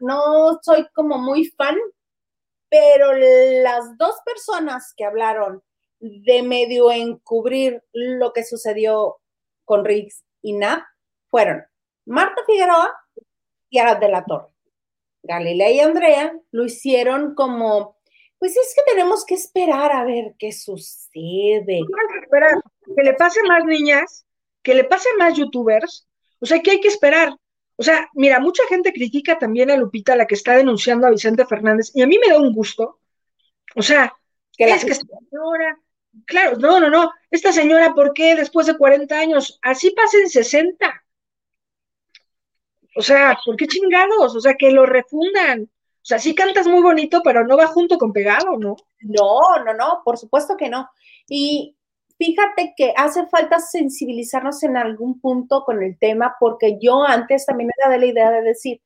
[0.00, 1.78] no soy como muy fan,
[2.68, 5.62] pero las dos personas que hablaron
[6.00, 9.18] de medio encubrir lo que sucedió
[9.64, 10.82] con Riggs y Nat
[11.30, 11.62] fueron
[12.06, 12.92] Marta Figueroa
[13.70, 14.48] y Arad de la Torre.
[15.22, 17.96] Galilea y Andrea lo hicieron como,
[18.38, 21.80] pues es que tenemos que esperar a ver qué sucede.
[22.22, 22.60] Esperar,
[22.96, 24.26] que le pase más niñas
[24.62, 26.06] que le pase más youtubers,
[26.40, 27.34] o sea, que hay que esperar.
[27.76, 31.46] O sea, mira, mucha gente critica también a Lupita, la que está denunciando a Vicente
[31.46, 33.00] Fernández, y a mí me da un gusto.
[33.74, 34.14] O sea,
[34.56, 35.78] que es que esta señora,
[36.26, 39.58] claro, no, no, no, esta señora, ¿por qué después de 40 años?
[39.62, 41.01] Así pasen 60.
[42.96, 44.36] O sea, ¿por qué chingados?
[44.36, 45.62] O sea, que lo refundan.
[45.62, 48.76] O sea, sí cantas muy bonito, pero no va junto con pegado, ¿no?
[49.00, 50.88] No, no, no, por supuesto que no.
[51.28, 51.76] Y
[52.18, 57.70] fíjate que hace falta sensibilizarnos en algún punto con el tema, porque yo antes también
[57.78, 58.80] era de la idea de decir,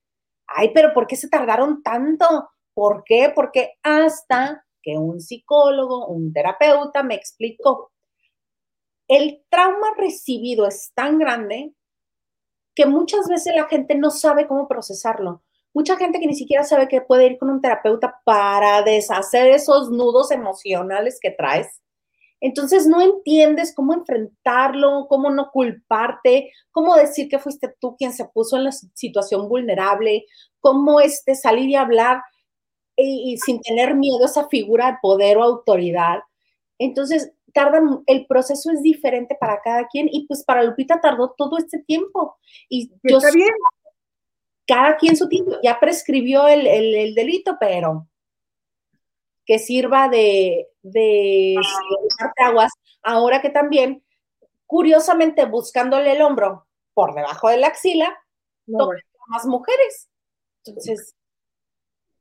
[0.46, 2.50] ay, pero ¿por qué se tardaron tanto?
[2.74, 3.32] ¿Por qué?
[3.34, 7.92] Porque hasta que un psicólogo, un terapeuta me explicó,
[9.08, 11.72] el trauma recibido es tan grande
[12.76, 15.42] que muchas veces la gente no sabe cómo procesarlo.
[15.74, 19.90] Mucha gente que ni siquiera sabe que puede ir con un terapeuta para deshacer esos
[19.90, 21.82] nudos emocionales que traes
[22.40, 28.26] entonces no entiendes cómo enfrentarlo, cómo no culparte, cómo decir que fuiste tú quien se
[28.26, 30.26] puso en la situación vulnerable,
[30.60, 32.22] cómo este, salir y hablar
[32.96, 36.20] y, sin tener miedo a esa figura de poder o autoridad.
[36.78, 41.56] Entonces, tardan, el proceso es diferente para cada quien y pues para Lupita tardó todo
[41.56, 42.36] este tiempo.
[42.68, 43.48] Y yo Está bien.
[44.66, 48.08] Cada quien su tiempo, ya prescribió el, el delito, pero
[49.46, 51.54] que sirva de, de,
[52.44, 54.04] aguas, ahora que también,
[54.66, 58.18] curiosamente, buscándole el hombro por debajo de la axila,
[58.66, 58.90] no,
[59.28, 60.08] más mujeres.
[60.64, 61.14] Entonces.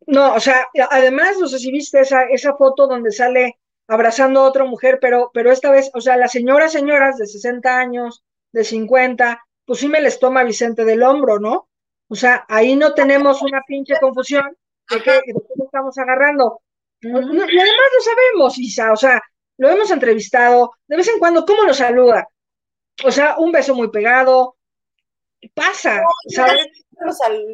[0.06, 3.58] No, o sea, además, no sé si viste esa, esa foto donde sale
[3.88, 7.78] abrazando a otra mujer, pero, pero esta vez, o sea, las señoras, señoras de 60
[7.78, 11.70] años, de 50, pues sí me les toma Vicente del hombro, ¿no?
[12.08, 14.56] O sea, ahí no tenemos una pinche confusión
[14.90, 15.22] de qué
[15.64, 16.62] estamos agarrando.
[17.02, 19.22] Y además lo sabemos, Isa, o sea,
[19.58, 22.28] lo hemos entrevistado, de vez en cuando, ¿cómo nos saluda?
[23.04, 24.56] O sea, un beso muy pegado,
[25.54, 26.66] pasa, ¿sabes?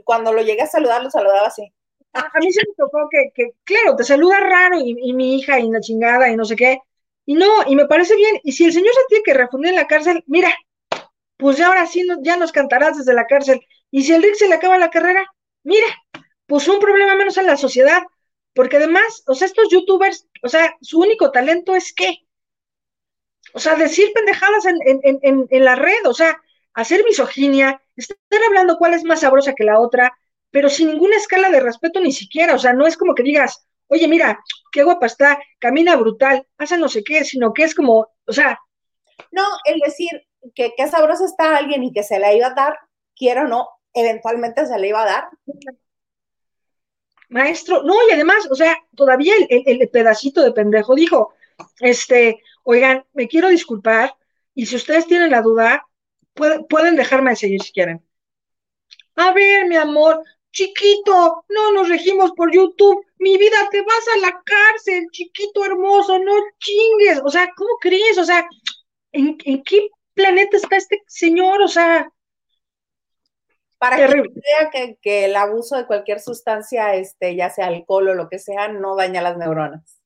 [0.03, 1.73] Cuando lo llegué a saludar, lo saludaba así.
[2.13, 5.69] A, mí se me tocó que, que, claro, te saluda raro y, mi hija y
[5.69, 6.79] la chingada y no sé qué.
[7.25, 8.39] Y no, y me parece bien.
[8.43, 10.53] Y si el señor se tiene que refundir en la cárcel, mira,
[11.37, 13.61] pues ya ahora sí ya nos cantarás desde la cárcel.
[13.91, 15.25] Y si el Rick se le acaba la carrera,
[15.63, 15.87] mira,
[16.45, 18.03] pues un problema menos en la sociedad.
[18.53, 22.17] Porque además, o sea, estos youtubers, o sea, su único talento es qué?
[23.53, 26.41] O sea, decir pendejadas en, en, en, en la red, o sea,
[26.73, 30.17] hacer misoginia, estar hablando cuál es más sabrosa que la otra,
[30.51, 33.65] pero sin ninguna escala de respeto ni siquiera, o sea, no es como que digas,
[33.87, 34.39] oye, mira,
[34.71, 38.59] qué guapa está, camina brutal, hace no sé qué, sino que es como, o sea.
[39.31, 42.77] No, el decir que qué sabrosa está alguien y que se la iba a dar,
[43.15, 45.23] quiero o no, eventualmente se la iba a dar
[47.31, 51.33] maestro, no, y además, o sea, todavía el, pedacito de pendejo dijo,
[51.79, 54.13] este, oigan, me quiero disculpar,
[54.53, 55.87] y si ustedes tienen la duda,
[56.33, 58.05] pueden dejarme de seguir si quieren.
[59.15, 60.21] A ver, mi amor,
[60.51, 66.19] chiquito, no nos regimos por YouTube, mi vida, te vas a la cárcel, chiquito hermoso,
[66.19, 68.17] no chingues, o sea, ¿cómo crees?
[68.17, 68.47] O sea,
[69.11, 71.61] ¿en, en qué planeta está este señor?
[71.61, 72.11] O sea,
[73.77, 74.23] Para que
[74.71, 78.67] que, que, el abuso de cualquier sustancia, este, ya sea alcohol o lo que sea,
[78.67, 80.01] no daña las neuronas.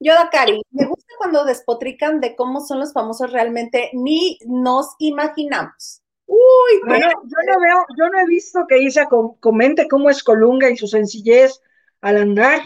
[0.00, 6.01] Yo, Cari, me gusta cuando despotrican de cómo son los famosos realmente, ni nos imaginamos.
[6.26, 9.08] Uy, bueno, yo no veo, yo no he visto que Isa
[9.40, 11.60] comente cómo es Colunga y su sencillez
[12.00, 12.60] al andar.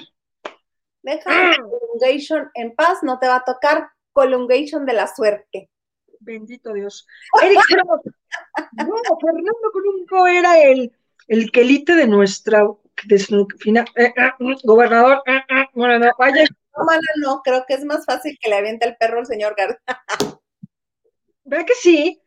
[1.02, 1.56] Deja ah.
[1.56, 5.70] Colungation en paz, no te va a tocar Colungation de la suerte.
[6.20, 7.06] Bendito Dios.
[7.42, 7.58] Eric
[8.76, 10.92] no, Fernando Colungo era el,
[11.28, 12.64] el quelite de nuestra
[13.04, 14.32] de eh, eh,
[14.64, 15.22] gobernador.
[15.26, 16.44] Eh, bueno, no, vaya.
[16.76, 16.84] No,
[17.22, 19.80] no, creo que es más fácil que le aviente el perro al señor Garza.
[21.44, 22.20] ¿Verdad que sí?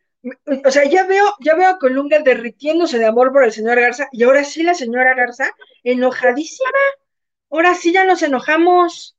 [0.65, 4.09] O sea, ya veo, ya veo a Colunga derritiéndose de amor por el señor Garza,
[4.11, 5.49] y ahora sí la señora Garza,
[5.83, 6.69] enojadísima.
[7.49, 9.17] Ahora sí ya nos enojamos.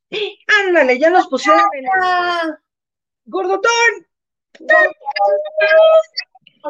[0.66, 1.86] Ándale, ya nos pusieron en
[3.24, 4.06] ¡Gordotón!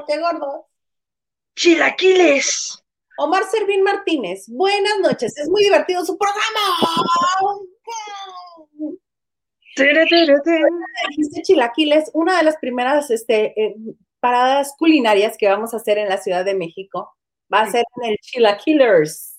[0.07, 0.67] qué gordo?
[1.57, 2.85] Chilaquiles.
[3.19, 6.61] Omar Servín Martínez, buenas noches, es muy divertido su programa.
[11.09, 13.77] Dijiste chilaquiles, una de las primeras este, eh,
[14.21, 17.17] paradas culinarias que vamos a hacer en la Ciudad de México
[17.53, 19.39] va a ser en el Chilaquilers.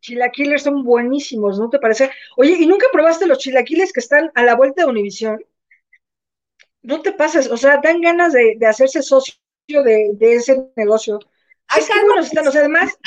[0.00, 2.10] Chilaquiles son buenísimos, ¿no te parece?
[2.36, 5.44] Oye, ¿y nunca probaste los chilaquiles que están a la vuelta de Univisión?
[6.82, 9.34] No te pases, o sea, dan ganas de, hacerse socio
[9.68, 11.18] de, ese negocio.
[11.68, 12.98] Ay, buenos están, o sea, además.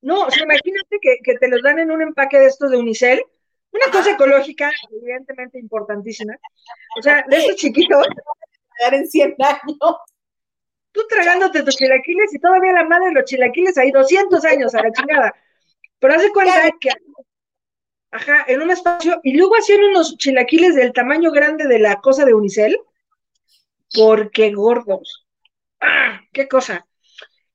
[0.00, 3.22] No, o sea, imagínate que, te los dan en un empaque de estos de Unicel,
[3.76, 6.34] una cosa ecológica, evidentemente importantísima.
[6.98, 8.06] O sea, de estos chiquitos.
[8.92, 9.78] en 100 años
[10.96, 14.82] tú tragándote tus chilaquiles y todavía la madre de los chilaquiles ahí 200 años a
[14.82, 15.34] la chingada.
[15.98, 16.88] Pero hace cuenta que,
[18.10, 22.24] ajá, en un espacio, y luego hacían unos chilaquiles del tamaño grande de la cosa
[22.24, 22.78] de Unicel,
[23.94, 25.26] porque gordos.
[25.80, 26.22] ¡Ah!
[26.32, 26.86] ¡Qué cosa!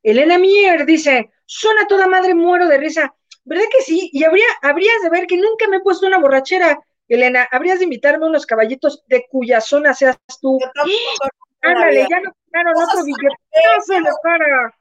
[0.03, 3.15] Elena Mier dice, son a toda madre, muero de risa.
[3.43, 4.09] ¿Verdad que sí?
[4.13, 7.47] Y habría, habrías de ver que nunca me he puesto una borrachera, Elena.
[7.51, 10.59] Habrías de invitarme a unos caballitos de cuya zona seas tú.
[11.61, 14.75] Ándale, ya no claro, otro la cara.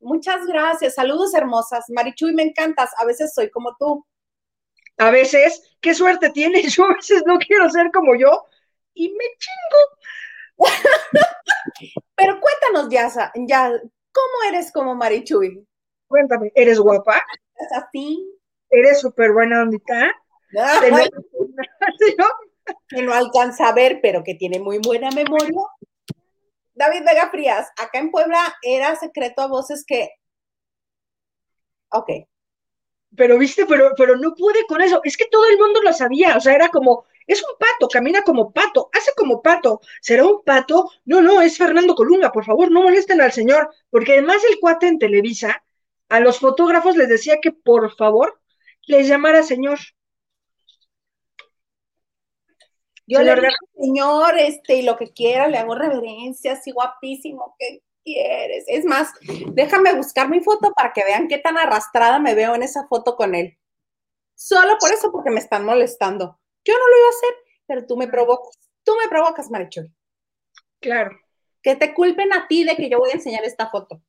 [0.00, 0.94] Muchas gracias.
[0.94, 1.84] Saludos hermosas.
[1.88, 2.90] Marichuy, me encantas.
[2.98, 4.06] A veces soy como tú.
[4.98, 6.72] A veces, qué suerte tienes.
[6.76, 8.44] Yo a veces no quiero ser como yo
[8.94, 10.68] y me chingo.
[12.16, 13.08] Pero cuéntanos, ya,
[13.46, 13.70] ya,
[14.12, 15.64] ¿cómo eres como Marichuy?
[16.08, 17.22] Cuéntame, ¿eres guapa?
[17.54, 18.34] ¿Es así?
[18.70, 20.10] ¿Eres súper buena ondita?
[22.86, 25.58] Que no alcanza a ver, pero que tiene muy buena memoria.
[26.74, 30.10] David Vega Frías, acá en Puebla era secreto a voces que.
[31.90, 32.10] Ok.
[33.16, 35.00] Pero viste, pero, pero no pude con eso.
[35.02, 36.36] Es que todo el mundo lo sabía.
[36.36, 39.80] O sea, era como, es un pato, camina como pato, hace como pato.
[40.02, 40.90] ¿Será un pato?
[41.06, 43.70] No, no, es Fernando Colunga, por favor, no molesten al señor.
[43.90, 45.62] Porque además el cuate en Televisa,
[46.08, 48.40] a los fotógrafos les decía que por favor
[48.86, 49.78] les llamara señor.
[53.06, 57.82] Yo le digo, señor, este, y lo que quiera, le hago reverencia, así guapísimo, ¿qué
[58.04, 58.64] quieres?
[58.66, 59.12] Es más,
[59.52, 63.16] déjame buscar mi foto para que vean qué tan arrastrada me veo en esa foto
[63.16, 63.58] con él.
[64.34, 66.38] Solo por eso, porque me están molestando.
[66.64, 67.34] Yo no lo iba a hacer,
[67.66, 68.58] pero tú me provocas.
[68.84, 69.90] Tú me provocas, Marichuy.
[70.80, 71.18] Claro.
[71.62, 74.02] Que te culpen a ti de que yo voy a enseñar esta foto.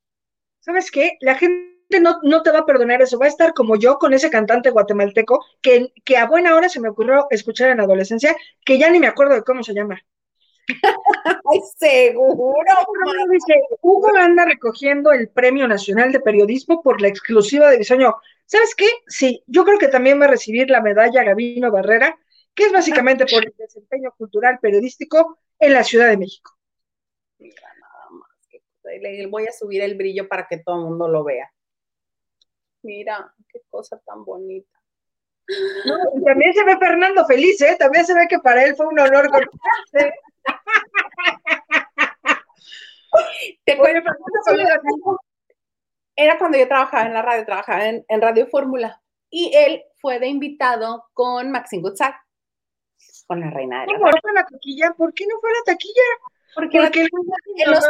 [0.60, 1.18] ¿Sabes qué?
[1.22, 4.14] La gente no, no, te va a perdonar eso, va a estar como yo con
[4.14, 8.36] ese cantante guatemalteco que, que a buena hora se me ocurrió escuchar en la adolescencia,
[8.64, 10.00] que ya ni me acuerdo de cómo se llama.
[11.52, 12.64] Ay, seguro.
[13.32, 18.16] Dice, Hugo anda recogiendo el Premio Nacional de Periodismo por la exclusiva de diseño.
[18.46, 18.88] ¿Sabes qué?
[19.08, 22.18] Sí, yo creo que también va a recibir la medalla Gabino Barrera,
[22.54, 26.58] que es básicamente por el desempeño cultural periodístico en la Ciudad de México.
[27.38, 28.30] Mira, nada más.
[29.02, 31.52] Le voy a subir el brillo para que todo el mundo lo vea.
[32.84, 34.80] Mira, qué cosa tan bonita.
[36.26, 37.76] también se ve Fernando feliz, ¿eh?
[37.78, 39.30] También se ve que para él fue un honor
[43.66, 43.78] Te
[46.16, 50.28] era cuando yo trabajaba en la radio, trabajaba en, Radio Fórmula, y él fue de
[50.28, 52.16] invitado con Maxine Gutzak,
[53.26, 54.94] con la reina de la, ¿Por, la taquilla?
[54.98, 56.02] ¿Por qué no fue la taquilla?
[56.56, 57.90] Porque, Porque en los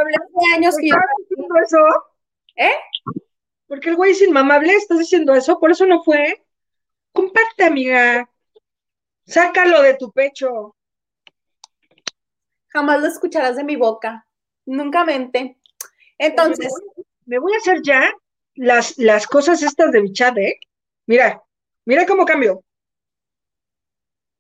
[0.56, 0.96] años que yo...
[1.64, 1.80] eso?
[2.56, 2.76] ¿Eh?
[3.70, 6.44] Porque el güey es inmamable, estás diciendo eso, por eso no fue.
[7.14, 8.28] Comparte, amiga.
[9.28, 10.76] Sácalo de tu pecho.
[12.70, 14.26] Jamás lo escucharás de mi boca.
[14.66, 15.60] Nunca mente.
[16.18, 16.74] Entonces.
[17.28, 18.12] Me voy, a hacer ya
[18.56, 20.60] las, las cosas estas de chat, ¿eh?
[21.06, 21.44] Mira,
[21.86, 22.64] mira cómo cambio.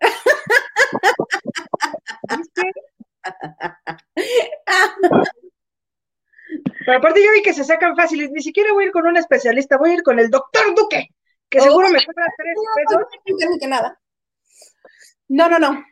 [6.89, 9.15] Pero aparte yo vi que se sacan fáciles, ni siquiera voy a ir con un
[9.15, 11.09] especialista, voy a ir con el doctor Duque,
[11.47, 13.05] que seguro me cobra tres pesos.
[13.61, 14.01] No, nada.
[15.27, 15.85] No, no, no.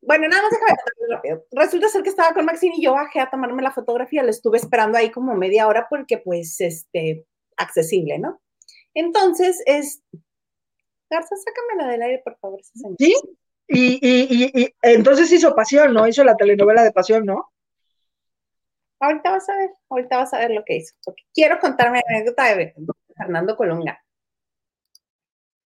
[0.00, 1.44] Bueno, nada más déjame rápido.
[1.52, 4.58] Resulta ser que estaba con Maxine y yo bajé a tomarme la fotografía, le estuve
[4.58, 7.24] esperando ahí como media hora porque pues, este,
[7.56, 8.42] accesible, ¿no?
[8.94, 10.02] Entonces, es...
[11.08, 12.58] Garza, sácamela del aire, por favor.
[12.98, 13.14] Sí,
[13.68, 16.08] y, y, y, entonces hizo Pasión, ¿no?
[16.08, 17.51] Hizo la telenovela de Pasión, ¿no?
[19.02, 22.16] Ahorita vas a ver, ahorita vas a ver lo que hizo, porque quiero contarme la
[22.16, 22.72] anécdota de
[23.16, 24.00] Fernando Colunga.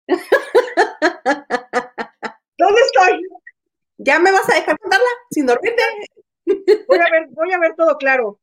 [2.56, 3.20] ¿Dónde estoy?
[3.98, 5.82] ¿Ya me vas a dejar contarla sin dormirte?
[6.88, 8.40] Voy a ver, voy a ver todo claro.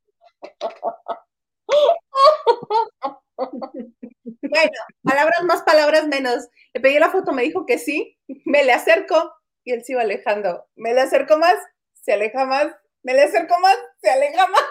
[3.35, 4.71] Bueno,
[5.01, 6.47] palabras más, palabras menos.
[6.73, 8.15] Le pedí la foto, me dijo que sí,
[8.45, 9.33] me le acerco
[9.63, 10.67] y él se iba alejando.
[10.75, 11.55] Me le acerco más,
[11.93, 14.63] se aleja más, me le acerco más, se aleja más.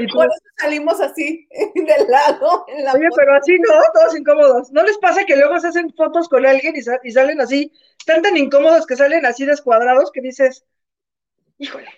[0.00, 2.66] Y Por eso salimos así, del lado.
[2.66, 4.70] Oye, pero así no, todos incómodos.
[4.72, 8.36] ¿No les pasa que luego se hacen fotos con alguien y, salen así, están tan
[8.36, 10.64] incómodos que salen así descuadrados que dices,
[11.58, 11.88] híjole.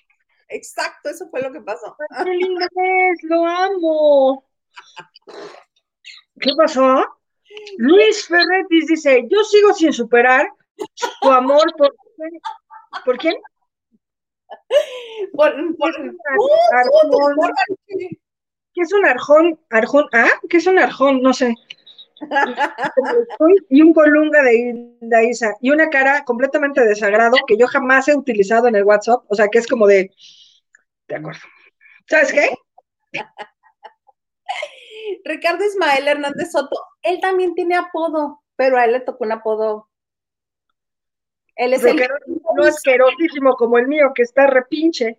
[0.49, 1.97] Exacto, eso fue lo que pasó.
[2.25, 3.23] ¡Qué lindo es!
[3.23, 4.45] ¡Lo amo!
[6.39, 7.07] ¿Qué pasó?
[7.79, 10.47] Luis Ferretis dice, yo sigo sin superar
[11.23, 11.95] tu amor por...
[13.05, 13.35] ¿Por quién?
[15.35, 15.55] Por,
[18.75, 19.59] ¿Qué es un arjón?
[19.71, 20.07] ¿Arjón?
[20.13, 20.31] ¿Ah?
[20.49, 21.23] ¿Qué es un arjón?
[21.23, 21.55] No sé.
[23.69, 28.17] y un colunga de, de Isa y una cara completamente desagrado que yo jamás he
[28.17, 30.13] utilizado en el WhatsApp, o sea que es como de,
[31.09, 31.41] de acuerdo.
[32.09, 32.55] ¿Sabes qué?
[35.25, 39.89] Ricardo Ismael Hernández Soto, él también tiene apodo, pero a él le tocó un apodo
[41.57, 41.97] él es el...
[42.57, 45.19] No asquerosísimo como el mío, que está repinche.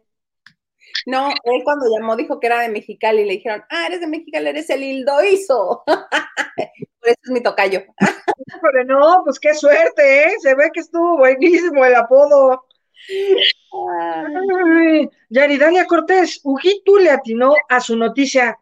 [1.06, 4.08] No, él cuando llamó dijo que era de Mexicali y le dijeron, ah, eres de
[4.08, 5.84] Mexicali, eres el Hildoizo.
[5.88, 7.84] Por eso es mi tocayo.
[8.62, 10.34] Pero no, pues qué suerte, ¿eh?
[10.40, 12.66] Se ve que estuvo buenísimo el apodo.
[13.72, 18.58] Ay, Yaridalia Cortés, Huguito le atinó a su noticia.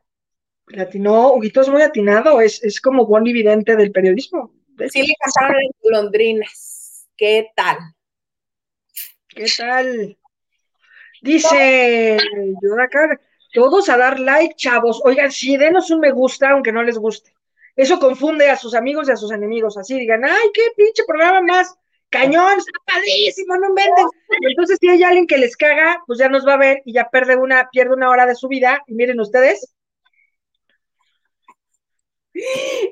[0.68, 4.54] Le atinó, Huguito es muy atinado, es, es como buen evidente del periodismo.
[4.90, 7.08] Sí, le cantaron en Londrinas.
[7.16, 7.78] ¿Qué tal?
[9.36, 10.18] ¿Qué tal?
[11.22, 12.18] Dice
[13.54, 15.02] todos a dar like, chavos.
[15.04, 17.34] Oigan, sí, denos un me gusta, aunque no les guste.
[17.76, 19.78] Eso confunde a sus amigos y a sus enemigos.
[19.78, 21.76] Así digan, ay, qué pinche programa más
[22.10, 24.06] cañón, está no venden.
[24.50, 27.10] Entonces, si hay alguien que les caga, pues ya nos va a ver y ya
[27.10, 28.84] pierde una, pierde una hora de su vida.
[28.88, 29.74] Y miren ustedes.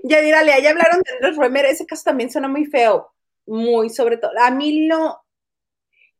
[0.04, 3.14] Ya dírale, ya hablaron de Andrés Roemer, ese caso también suena muy feo
[3.50, 5.24] muy, sobre todo, a mí lo,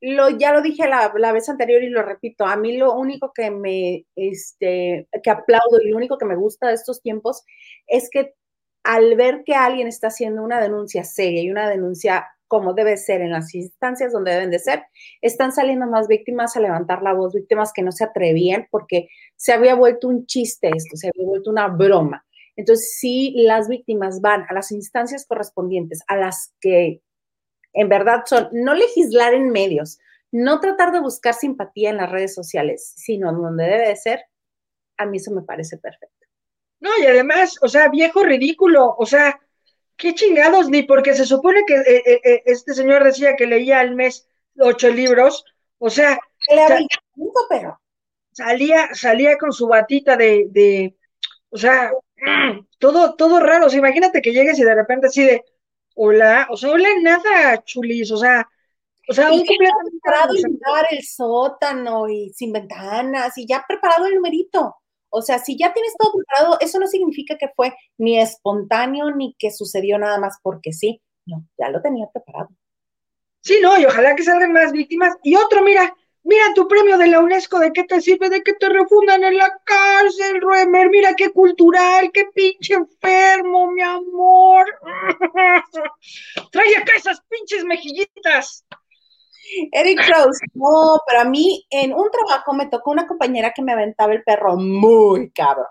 [0.02, 3.32] lo ya lo dije la, la, vez anterior y lo repito, a mí lo único
[3.34, 7.44] que me, este, que aplaudo y lo único que me gusta de estos tiempos
[7.88, 8.34] es que
[8.84, 13.22] al ver que alguien está haciendo una denuncia seria y una denuncia como debe ser
[13.22, 14.84] en las instancias donde deben de ser,
[15.22, 19.54] están saliendo más víctimas a levantar la voz, víctimas que no se atrevían porque se
[19.54, 22.26] había vuelto un chiste esto, se había vuelto una broma.
[22.56, 27.02] Entonces, si las víctimas van a las instancias correspondientes, a las que
[27.74, 30.00] en verdad son no legislar en medios,
[30.32, 34.22] no tratar de buscar simpatía en las redes sociales, sino donde debe de ser,
[34.98, 36.28] a mí eso me parece perfecto.
[36.80, 39.40] No, y además, o sea, viejo ridículo, o sea,
[39.98, 43.80] qué chingados, ni porque se supone que eh, eh, eh, este señor decía que leía
[43.80, 45.44] al mes ocho libros,
[45.78, 46.20] o sea,
[47.50, 47.80] pero
[48.32, 50.96] salía, salía con su batita de, de
[51.50, 51.92] o sea,
[52.80, 55.44] todo, todo raro, o sea, imagínate que llegues y de repente así de,
[56.02, 58.48] hola, o sea, hola, nada, chulis, o sea,
[59.10, 60.34] o sea, un completamente preparado
[60.92, 64.78] el sótano y sin ventanas y ya preparado el numerito.
[65.10, 69.36] O sea, si ya tienes todo preparado, eso no significa que fue ni espontáneo ni
[69.38, 71.02] que sucedió nada más porque sí.
[71.26, 72.50] No, ya lo tenía preparado.
[73.42, 75.16] Sí, no, y ojalá que salgan más víctimas.
[75.24, 75.94] Y otro, mira,
[76.30, 78.30] Mira tu premio de la UNESCO, ¿de qué te sirve?
[78.30, 80.88] De que te refundan en la cárcel, Ruemer.
[80.92, 84.64] Mira qué cultural, qué pinche enfermo, mi amor.
[86.52, 88.64] Trae acá esas pinches mejillitas.
[89.72, 93.72] Eric Rose, no, pero a mí en un trabajo me tocó una compañera que me
[93.72, 95.66] aventaba el perro muy cabrón.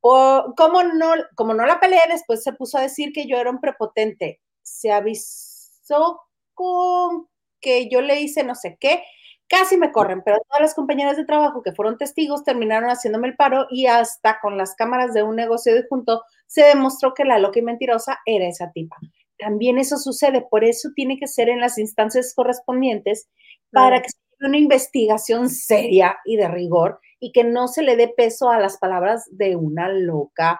[0.00, 3.50] O, como, no, como no la peleé, después se puso a decir que yo era
[3.50, 4.40] un prepotente.
[4.62, 6.22] Se avisó
[6.54, 7.28] con
[7.60, 9.04] que yo le hice no sé qué
[9.52, 13.36] Casi me corren, pero todas las compañeras de trabajo que fueron testigos terminaron haciéndome el
[13.36, 17.38] paro y hasta con las cámaras de un negocio de junto se demostró que la
[17.38, 18.96] loca y mentirosa era esa tipa.
[19.38, 23.28] También eso sucede, por eso tiene que ser en las instancias correspondientes
[23.70, 27.96] para que se haga una investigación seria y de rigor y que no se le
[27.96, 30.58] dé peso a las palabras de una loca.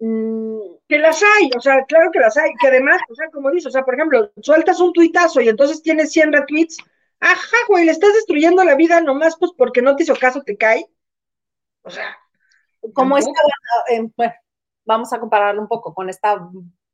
[0.00, 0.58] Mm.
[0.88, 3.68] Que las hay, o sea, claro que las hay, que además, o sea, como dices,
[3.68, 6.76] o sea, por ejemplo, sueltas un tuitazo y entonces tienes 100 retweets,
[7.20, 10.56] ajá, güey, le estás destruyendo la vida nomás pues porque no te hizo caso, te
[10.56, 10.86] cae.
[11.82, 12.16] O sea,
[12.94, 13.30] como esta,
[13.90, 14.34] eh, bueno,
[14.84, 16.48] vamos a compararlo un poco con esta,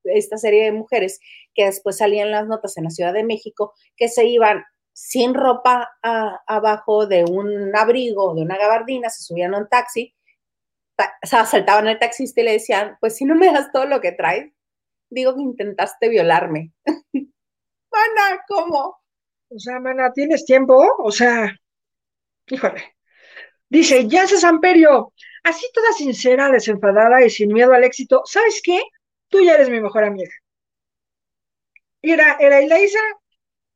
[0.05, 1.21] esta serie de mujeres
[1.55, 5.91] que después salían las notas en la Ciudad de México, que se iban sin ropa
[6.47, 10.15] abajo de un abrigo, de una gabardina, se subían a un taxi,
[10.99, 14.01] o sea, saltaban al taxista y le decían, pues si no me das todo lo
[14.01, 14.53] que traes,
[15.11, 16.73] digo que intentaste violarme.
[17.91, 18.99] Mana, ¿cómo?
[19.49, 20.77] O sea, mana, ¿tienes tiempo?
[20.99, 21.55] O sea,
[22.49, 22.97] híjole.
[23.69, 28.81] Dice, ya se Samperio, así toda sincera, desenfadada y sin miedo al éxito, ¿sabes qué?
[29.29, 30.31] Tú ya eres mi mejor amiga.
[32.03, 33.01] Era, era Ilaisa,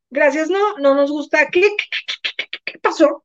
[0.09, 1.49] gracias, no, no nos gusta.
[1.51, 1.69] ¿Qué,
[2.65, 3.25] qué, pasó?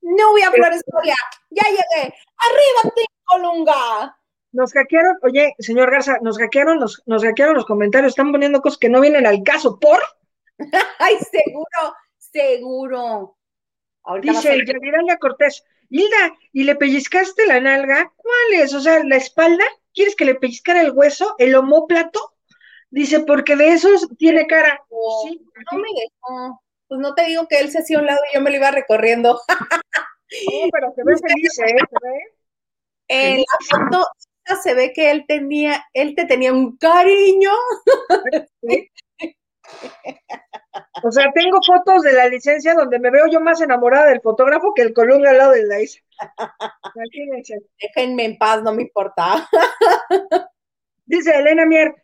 [0.00, 1.16] No voy a hablar historia,
[1.50, 2.14] ya llegué.
[2.36, 4.16] ¡Arriba, Colunga!
[4.52, 8.78] Nos hackearon, oye, señor Garza, nos hackearon, nos, nos hackearon los comentarios, están poniendo cosas
[8.78, 10.00] que no vienen al caso, ¿por?
[10.98, 13.36] Ay, seguro, seguro.
[14.22, 18.12] Dice Yadiralia Cortés, Hilda, ¿y le pellizcaste la nalga?
[18.16, 18.72] ¿Cuál es?
[18.74, 22.34] O sea, la espalda, ¿quieres que le pellizcara el hueso, el homóplato?
[22.90, 24.82] Dice, porque de esos tiene cara.
[25.24, 25.40] sí,
[25.70, 26.62] no me dejó.
[26.88, 28.56] Pues no te digo que él se hacía a un lado y yo me lo
[28.56, 29.38] iba recorriendo.
[30.52, 31.76] no, pero se ve feliz, ¿eh?
[31.78, 32.20] ¿Se ve?
[33.08, 34.06] En la foto
[34.56, 37.52] se ve que él tenía, él te tenía un cariño.
[38.62, 38.90] ¿Sí?
[41.02, 44.74] O sea, tengo fotos de la licencia donde me veo yo más enamorada del fotógrafo
[44.74, 46.02] que el colunga al lado de la isla.
[47.80, 49.48] Déjenme en paz, no me importa.
[51.06, 51.94] Dice Elena Mier,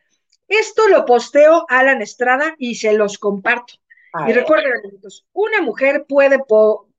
[0.49, 3.75] esto lo posteo a Alan Estrada y se los comparto.
[4.29, 4.73] y recuerden,
[5.33, 6.39] una mujer puede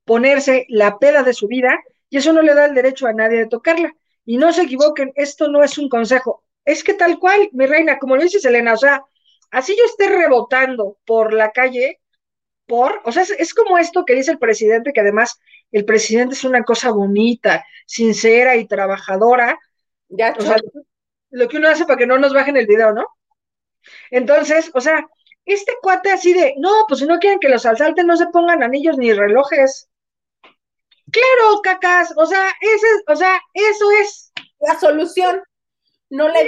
[0.04, 3.38] ponerse la peda de su vida y eso no le da el derecho a nadie
[3.38, 3.94] de tocarla.
[4.24, 6.44] Y no se equivoquen, esto no es un consejo.
[6.64, 9.04] Es que tal cual, mi reina, como lo dices Elena, o sea,
[9.50, 12.00] así yo esté rebotando por la calle,
[12.66, 15.38] por, o sea, es, como esto que dice el presidente, que además
[15.72, 19.58] el presidente es una cosa bonita, sincera y trabajadora.
[20.08, 20.56] Ya, o sea,
[21.30, 23.06] lo que uno hace para que no nos bajen el video, ¿no?
[24.10, 25.06] Entonces, o sea,
[25.44, 28.62] este cuate así de, no, pues si no quieren que los asalten, no se pongan
[28.62, 29.88] anillos ni relojes.
[31.10, 35.42] Claro, cacas, o sea, ese, o sea, eso es la solución.
[36.10, 36.44] No le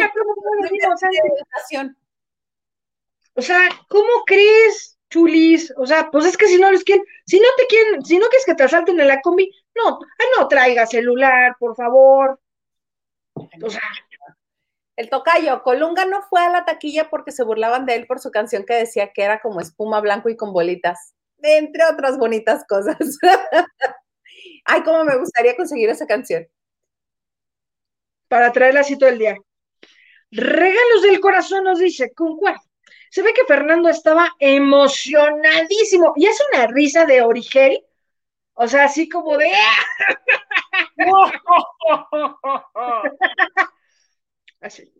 [3.39, 5.73] o sea, ¿cómo crees, chulis?
[5.77, 8.27] O sea, pues es que si no les quieren, si no te quieren, si no
[8.27, 12.41] quieres que te asalten en la combi, no, ah, no traiga celular, por favor.
[13.35, 13.81] O sea.
[14.97, 18.33] El tocayo, Colunga no fue a la taquilla porque se burlaban de él por su
[18.33, 22.97] canción que decía que era como espuma blanco y con bolitas, entre otras bonitas cosas.
[24.65, 26.49] Ay, cómo me gustaría conseguir esa canción.
[28.27, 29.37] Para traerla así todo el día.
[30.33, 32.59] Regalos del corazón nos dice, ¿con cuál?
[33.11, 37.85] Se ve que Fernando estaba emocionadísimo y es una risa de origel,
[38.55, 39.51] o sea, así como de...
[44.61, 44.93] así.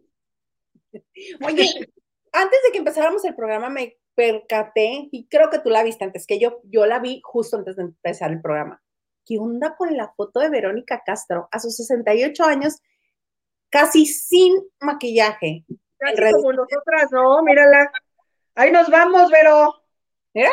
[1.45, 1.93] Oye,
[2.33, 6.27] antes de que empezáramos el programa me percaté, y creo que tú la viste antes
[6.27, 8.83] que yo, yo la vi justo antes de empezar el programa.
[9.25, 12.81] ¿Qué onda con la foto de Verónica Castro a sus 68 años,
[13.71, 15.65] casi sin maquillaje?
[15.99, 17.43] Casi como nosotras, ¿no?
[17.43, 17.91] Mírala.
[18.55, 19.75] Ahí nos vamos, Vero.
[20.35, 20.51] ¿Mira?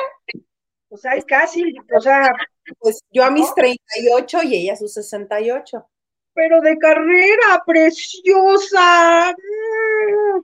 [0.89, 2.34] Pues ahí casi, o sea.
[2.80, 5.88] Pues yo a mis 38 y ella a sus 68.
[6.34, 9.32] Pero de carrera, preciosa.
[9.32, 10.39] Mm.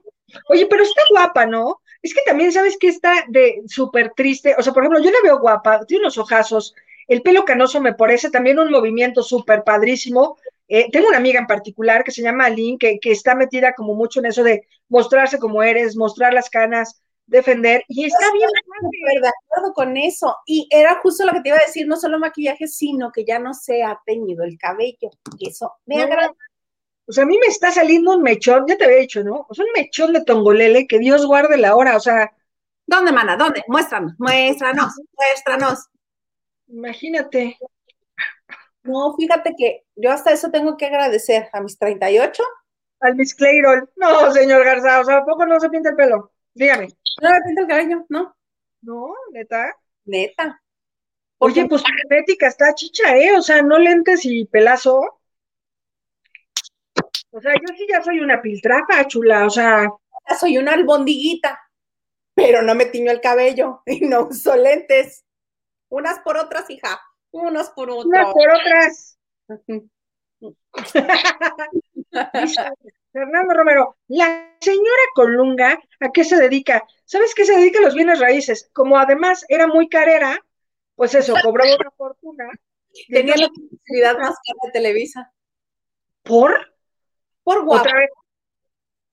[0.48, 1.80] Oye, pero está guapa, ¿no?
[2.00, 4.54] Es que también sabes que está de súper triste.
[4.58, 6.74] O sea, por ejemplo, yo la veo guapa, tiene unos ojazos,
[7.08, 10.38] el pelo canoso me parece también un movimiento súper padrísimo.
[10.74, 13.94] Eh, tengo una amiga en particular que se llama Aline, que, que, está metida como
[13.94, 18.48] mucho en eso de mostrarse como eres, mostrar las canas, defender, y está bien.
[19.20, 20.34] De acuerdo con eso.
[20.46, 23.38] Y era justo lo que te iba a decir, no solo maquillaje, sino que ya
[23.38, 25.10] no se ha teñido el cabello.
[25.36, 26.32] Y eso me agrada.
[27.06, 29.44] O sea, a mí me está saliendo un mechón, ya te había dicho, ¿no?
[29.50, 32.32] O sea, un mechón de tongolele, que Dios guarde la hora, o sea.
[32.86, 33.36] ¿Dónde, mana?
[33.36, 33.62] ¿Dónde?
[33.68, 35.86] Muéstranos, muéstranos, muéstranos.
[36.68, 37.58] Imagínate.
[38.84, 42.42] No, fíjate que yo hasta eso tengo que agradecer a mis 38.
[43.00, 43.90] Al Miss Clayrol.
[43.96, 46.32] No, señor Garza, o sea, ¿a poco no se pinta el pelo?
[46.54, 46.88] Dígame.
[47.20, 48.36] No me pinta el cabello, ¿no?
[48.82, 49.76] No, neta.
[50.04, 50.60] Neta.
[51.38, 53.36] Oye, pues genética está chicha, ¿eh?
[53.36, 55.20] O sea, no lentes y pelazo.
[57.30, 59.88] O sea, yo sí ya soy una piltrafa, chula, o sea.
[60.28, 61.58] Ya soy una albondiguita,
[62.34, 65.24] pero no me tiño el cabello y no uso lentes.
[65.88, 67.00] Unas por otras, hija.
[67.32, 68.06] Unas por otras.
[68.06, 69.18] Unas por otras.
[73.12, 76.86] Fernando Romero, la señora Colunga, ¿a qué se dedica?
[77.04, 78.70] ¿Sabes qué se dedica a los bienes raíces?
[78.72, 80.42] Como además era muy carera,
[80.94, 82.48] pues eso, cobraba una fortuna.
[83.08, 85.32] Tenía la publicidad más cara de Televisa.
[86.22, 86.74] ¿Por?
[87.42, 87.82] Por guapo.
[87.82, 88.10] Otra vez.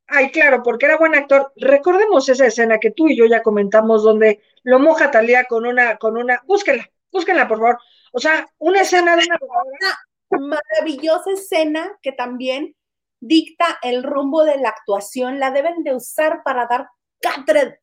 [0.07, 1.51] Ay, claro, porque era buen actor.
[1.55, 5.97] Recordemos esa escena que tú y yo ya comentamos, donde lo moja Talía con una,
[5.97, 7.79] con una, búsquenla, búsquenla, por favor.
[8.13, 9.25] O sea, una escena de
[10.29, 12.75] una maravillosa escena que también
[13.19, 16.87] dicta el rumbo de la actuación, la deben de usar para dar
[17.19, 17.79] cátedra,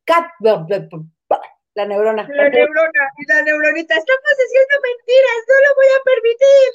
[1.75, 2.27] la neurona.
[2.27, 6.71] La neurona y la neuronita, estamos diciendo mentiras, no lo voy a permitir.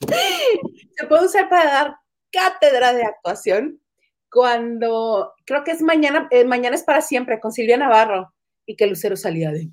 [0.96, 1.96] Se puede usar para dar
[2.30, 3.82] cátedra de actuación
[4.30, 8.32] cuando, creo que es mañana, eh, mañana es para siempre, con Silvia Navarro,
[8.64, 9.68] y que Lucero salía de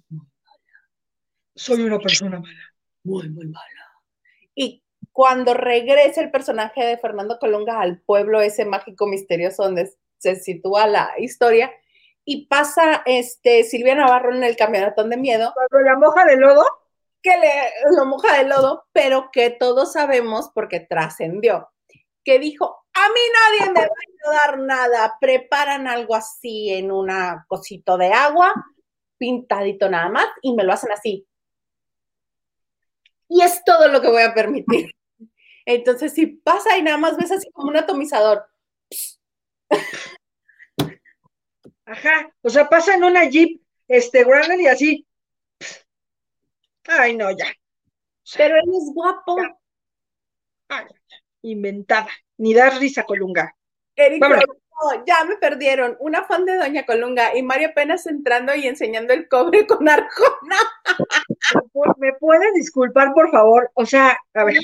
[1.59, 2.73] Soy una persona mala.
[3.03, 3.65] Muy, muy mala.
[4.55, 4.81] Y
[5.11, 10.87] cuando regresa el personaje de Fernando Colunga al pueblo ese mágico misterioso donde se sitúa
[10.87, 11.69] la historia,
[12.23, 15.51] y pasa este Silvia Navarro en el camionetón de miedo.
[15.53, 16.63] ¿Cuando la moja de lodo?
[17.21, 21.69] Que le lo moja de lodo, pero que todos sabemos porque trascendió.
[22.23, 27.45] Que dijo, a mí nadie me va a ayudar nada, preparan algo así en una
[27.47, 28.53] cosito de agua,
[29.17, 31.27] pintadito nada más, y me lo hacen así.
[33.29, 34.91] Y es todo lo que voy a permitir.
[35.65, 38.45] Entonces, si pasa y nada más ves así como un atomizador,
[41.85, 45.07] Ajá, o sea, pasa en una Jeep, este, Wrangler y así.
[46.87, 47.47] Ay, no, ya.
[48.37, 49.37] Pero él es guapo.
[50.67, 50.85] Ay,
[51.41, 52.09] inventada.
[52.37, 53.55] Ni dar risa, Colunga.
[53.97, 55.97] No, ya me perdieron.
[55.99, 60.57] Una fan de Doña Colunga y María apenas entrando y enseñando el cobre con arjona.
[61.97, 63.69] ¿Me puedes disculpar, por favor?
[63.73, 64.55] O sea, a ver.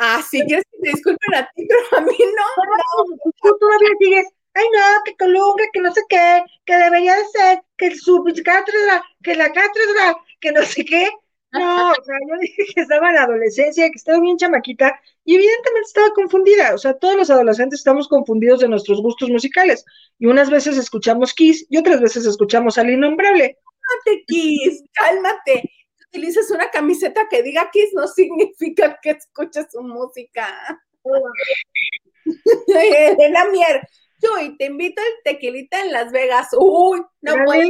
[0.00, 2.64] Ah, sí, quieres que te disculpen a ti, pero a mí no.
[2.64, 3.32] no.
[3.40, 4.26] Tú todavía sigues
[4.58, 9.02] ay no, que Colunga, que no sé qué, que debería de ser, que su cátedra,
[9.22, 11.08] que la cátedra, que no sé qué.
[11.52, 15.36] No, o sea, yo dije que estaba en la adolescencia, que estaba bien chamaquita, y
[15.36, 16.74] evidentemente estaba confundida.
[16.74, 19.84] O sea, todos los adolescentes estamos confundidos de nuestros gustos musicales.
[20.18, 23.56] Y unas veces escuchamos Kiss y otras veces escuchamos al innombrable.
[23.80, 25.70] Cálmate, Kiss, cálmate.
[26.10, 30.82] Utilizas una camiseta que diga Kiss no significa que escuches su música.
[32.66, 33.82] la Mier,
[34.22, 36.48] Uy, te invito al tequilita en Las Vegas.
[36.58, 37.68] Uy, no puedo.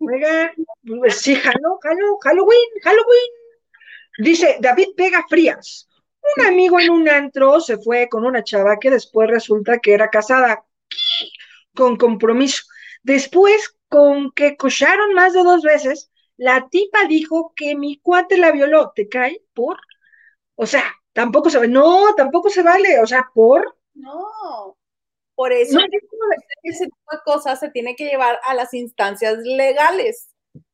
[0.00, 0.52] Oiga,
[0.84, 3.30] pues sí, Halloween, Halloween.
[4.18, 5.88] Dice David Pega Frías.
[6.36, 10.10] Un amigo en un antro se fue con una chava que después resulta que era
[10.10, 10.64] casada
[11.74, 12.64] con compromiso.
[13.02, 16.10] Después, con que cocharon más de dos veces,
[16.42, 18.92] la tipa dijo que mi cuate la violó.
[18.94, 19.42] ¿Te cae?
[19.54, 19.78] ¿Por?
[20.56, 21.70] O sea, tampoco se vale.
[21.70, 23.00] No, tampoco se vale.
[23.00, 23.76] O sea, ¿por?
[23.94, 24.76] No,
[25.36, 25.78] por eso
[26.64, 30.30] ese tipo de cosas se tiene que llevar a las instancias legales.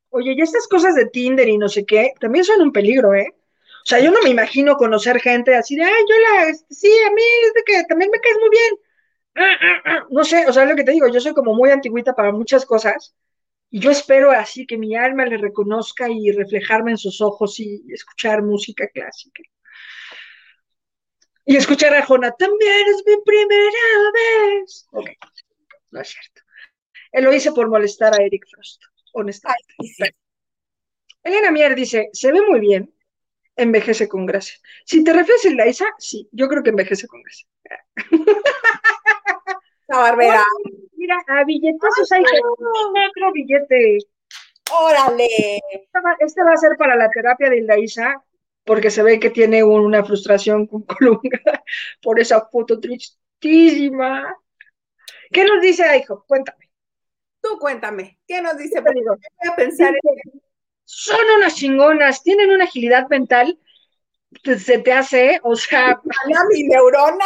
[0.09, 3.35] Oye, y estas cosas de Tinder y no sé qué, también son un peligro, ¿eh?
[3.83, 6.91] O sea, yo no me imagino conocer gente así de, ay, yo la, este, sí,
[7.07, 8.75] a mí es de que también me caes muy bien.
[9.35, 10.07] Ah, ah, ah.
[10.09, 12.65] No sé, o sea, lo que te digo, yo soy como muy antigüita para muchas
[12.65, 13.13] cosas
[13.71, 17.83] y yo espero así que mi alma le reconozca y reflejarme en sus ojos y
[17.89, 19.43] escuchar música clásica.
[21.45, 24.87] Y escuchar a Jona, también es mi primera vez.
[24.91, 25.09] Ok,
[25.91, 26.41] no es cierto.
[27.11, 28.81] Él lo hice por molestar a Eric Frost,
[29.13, 29.75] honestamente.
[31.23, 32.93] Elena Mier dice, se ve muy bien,
[33.55, 34.57] envejece con gracia.
[34.85, 37.47] Si te refieres a Laisa, sí, yo creo que envejece con gracia.
[39.89, 40.43] La barbera.
[40.93, 43.97] mira, a billetazos hay otro billete.
[44.71, 45.27] Órale.
[46.19, 48.23] Este va, a ser para la terapia de Laisa
[48.63, 51.41] porque se ve que tiene una frustración con Colunga
[52.03, 54.35] por esa foto tristísima.
[55.31, 56.23] ¿Qué nos dice hijo?
[56.27, 56.69] Cuéntame.
[57.41, 58.81] Tú cuéntame, ¿qué nos dice?
[58.81, 58.93] Voy
[59.49, 60.41] a pensar en...
[60.83, 63.57] Son unas chingonas, tienen una agilidad mental
[64.43, 65.99] se te hace, o sea,
[66.51, 67.25] mi neurona.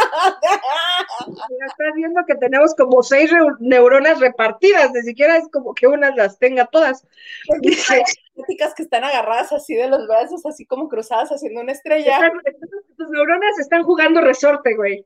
[1.19, 6.39] Estás viendo que tenemos como seis neuronas repartidas, ni siquiera es como que unas las
[6.39, 7.05] tenga todas.
[7.59, 8.03] Dice,
[8.47, 12.31] que están agarradas así de los brazos, así como cruzadas haciendo una estrella.
[12.97, 15.05] tus neuronas están jugando resorte, güey.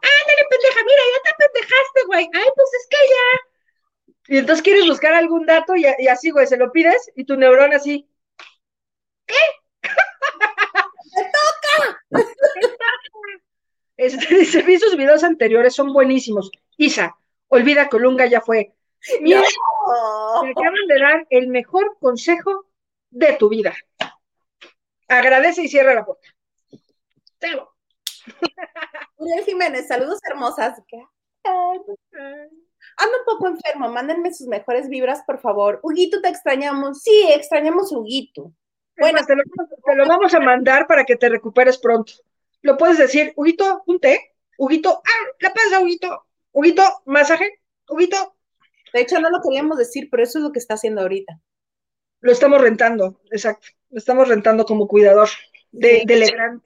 [0.00, 2.30] Ándale, pendeja, mira, ya te pendejaste, güey.
[2.34, 4.34] Ay, pues es que ya.
[4.34, 7.36] Y entonces quieres buscar algún dato y, y así, güey, se lo pides y tu
[7.36, 8.06] neurona así.
[9.26, 9.34] ¿Qué?
[13.96, 16.50] Este, dice, vi sus videos anteriores, son buenísimos.
[16.76, 17.16] Isa,
[17.48, 18.74] olvida Colunga, ya fue.
[19.20, 22.66] Mira, te acaban de dar el mejor consejo
[23.10, 23.74] de tu vida.
[25.08, 26.28] agradece y cierra la puerta.
[27.38, 27.74] Tengo.
[29.16, 30.80] Uriel Jiménez, saludos hermosas.
[31.44, 35.80] Ando un poco enfermo, mándenme sus mejores vibras, por favor.
[35.82, 37.02] Huguito, te extrañamos.
[37.02, 38.52] Sí, extrañamos a Huguito.
[38.98, 39.42] Bueno, te lo,
[39.84, 42.12] te lo, vamos a mandar para que te recuperes pronto.
[42.62, 44.34] Lo puedes decir, Huguito, un té.
[44.58, 46.26] Huguito, ah, la pasa, Huguito.
[46.52, 47.60] Huguito, masaje.
[47.88, 48.34] Huguito.
[48.92, 51.40] De hecho, no lo queríamos decir, pero eso es lo que está haciendo ahorita.
[52.20, 53.68] Lo estamos rentando, exacto.
[53.90, 55.28] Lo estamos rentando como cuidador
[55.70, 56.60] de, de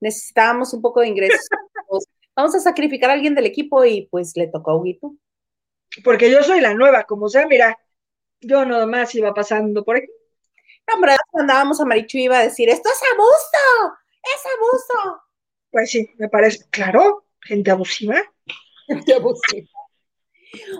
[0.00, 1.46] Necesitábamos un poco de ingresos.
[2.36, 5.14] Vamos a sacrificar a alguien del equipo y pues le tocó a Huguito.
[6.02, 7.78] Porque yo soy la nueva, como sea, mira,
[8.40, 10.08] yo nada más iba pasando por aquí.
[10.90, 15.22] No, pero andábamos a Marichu iba a decir, esto es abuso, es abuso.
[15.70, 18.20] Pues sí, me parece, claro, gente abusiva.
[18.86, 19.68] Gente abusiva.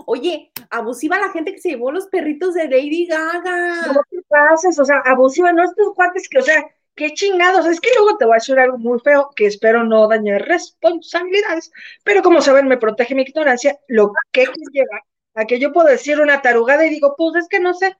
[0.06, 3.92] Oye, abusiva la gente que se llevó los perritos de Lady Gaga.
[3.92, 6.64] No te pases, o sea, abusiva, no estos cuates que, o sea,
[6.96, 7.66] qué chingados.
[7.66, 11.70] Es que luego te voy a decir algo muy feo, que espero no dañar responsabilidades,
[12.02, 15.00] pero como saben, me protege mi ignorancia, lo que lleva
[15.34, 17.96] a que yo puedo decir una tarugada y digo, pues es que no sé,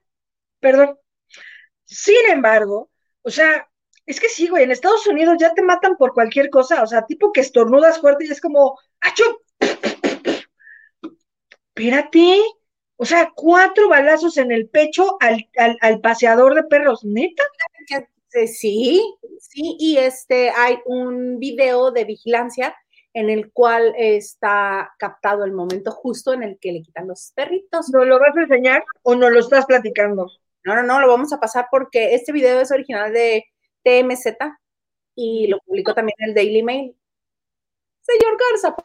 [0.59, 0.97] perdón.
[1.91, 2.89] Sin embargo,
[3.21, 3.67] o sea,
[4.05, 7.05] es que sí, güey, en Estados Unidos ya te matan por cualquier cosa, o sea,
[7.05, 9.23] tipo que estornudas fuerte y es como, ¡achú!
[11.75, 12.39] Espérate,
[12.95, 15.49] o sea, cuatro balazos en el pecho al,
[15.81, 17.43] al, paseador de perros, neta.
[18.29, 19.01] Sí,
[19.41, 22.73] sí, y este hay un video de vigilancia
[23.13, 27.89] en el cual está captado el momento justo en el que le quitan los perritos.
[27.89, 30.31] ¿No lo vas a enseñar o no lo estás platicando?
[30.63, 33.45] No, no, no, lo vamos a pasar porque este video es original de
[33.83, 34.37] TMZ
[35.15, 36.95] y lo publicó también el Daily Mail.
[38.01, 38.75] Señor Garza.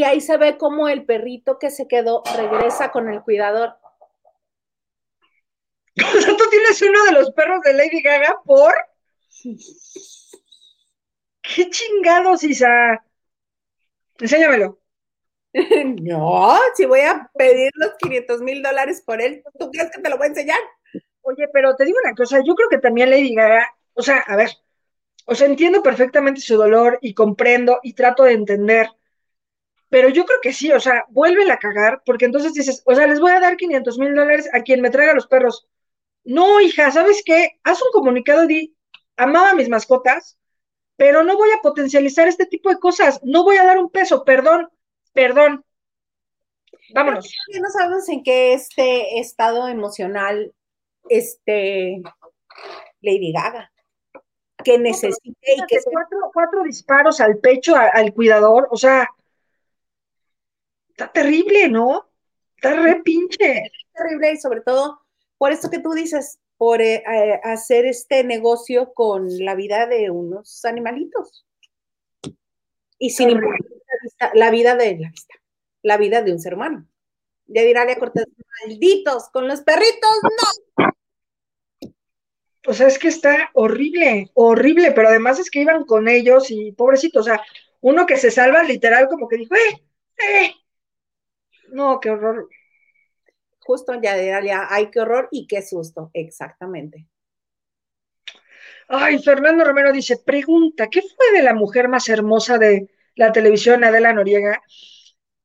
[0.00, 3.76] Y ahí se ve como el perrito que se quedó regresa con el cuidador.
[5.94, 8.72] O sea, tú tienes uno de los perros de Lady Gaga por.
[11.42, 13.04] ¡Qué chingados, Isa!
[14.18, 14.78] Enséñamelo.
[16.00, 20.08] No, si voy a pedir los 500 mil dólares por él, ¿tú crees que te
[20.08, 20.60] lo voy a enseñar?
[21.22, 24.36] Oye, pero te digo una cosa, yo creo que también Lady Gaga, o sea, a
[24.36, 24.48] ver,
[25.26, 28.88] o sea, entiendo perfectamente su dolor y comprendo y trato de entender
[29.90, 33.08] pero yo creo que sí, o sea, vuelve a cagar, porque entonces dices, o sea,
[33.08, 35.68] les voy a dar 500 mil dólares a quien me traiga los perros.
[36.24, 37.58] No, hija, ¿sabes qué?
[37.64, 38.74] Haz un comunicado y
[39.16, 40.38] amaba a mis mascotas,
[40.96, 44.24] pero no voy a potencializar este tipo de cosas, no voy a dar un peso,
[44.24, 44.68] perdón,
[45.12, 45.64] perdón.
[46.94, 47.28] Vámonos.
[47.60, 50.54] No sabemos en qué este estado emocional,
[51.08, 52.00] este,
[53.00, 53.72] Lady Gaga,
[54.62, 55.78] que necesite y que...
[55.90, 59.08] Cuatro, cuatro disparos al pecho al cuidador, o sea,
[61.00, 62.08] está terrible, ¿no?
[62.56, 63.70] Está re pinche.
[63.94, 65.00] Terrible y sobre todo
[65.38, 67.02] por esto que tú dices, por eh,
[67.42, 71.46] hacer este negocio con la vida de unos animalitos.
[72.98, 75.34] Y sin importar la, vida de la vista,
[75.82, 76.86] la vida de un ser humano.
[77.46, 78.26] Ya dirá a Cortés,
[78.62, 80.90] malditos, con los perritos, no.
[82.74, 87.22] Sea, es que está horrible, horrible, pero además es que iban con ellos y pobrecitos,
[87.22, 87.42] o sea,
[87.80, 89.82] uno que se salva literal como que dijo, eh,
[90.18, 90.54] eh,
[91.72, 92.48] no, qué horror.
[93.60, 97.06] Justo ya de Dalia, ay, qué horror y qué susto, exactamente.
[98.88, 103.84] Ay, Fernando Romero dice, pregunta, ¿qué fue de la mujer más hermosa de la televisión,
[103.84, 104.60] Adela Noriega?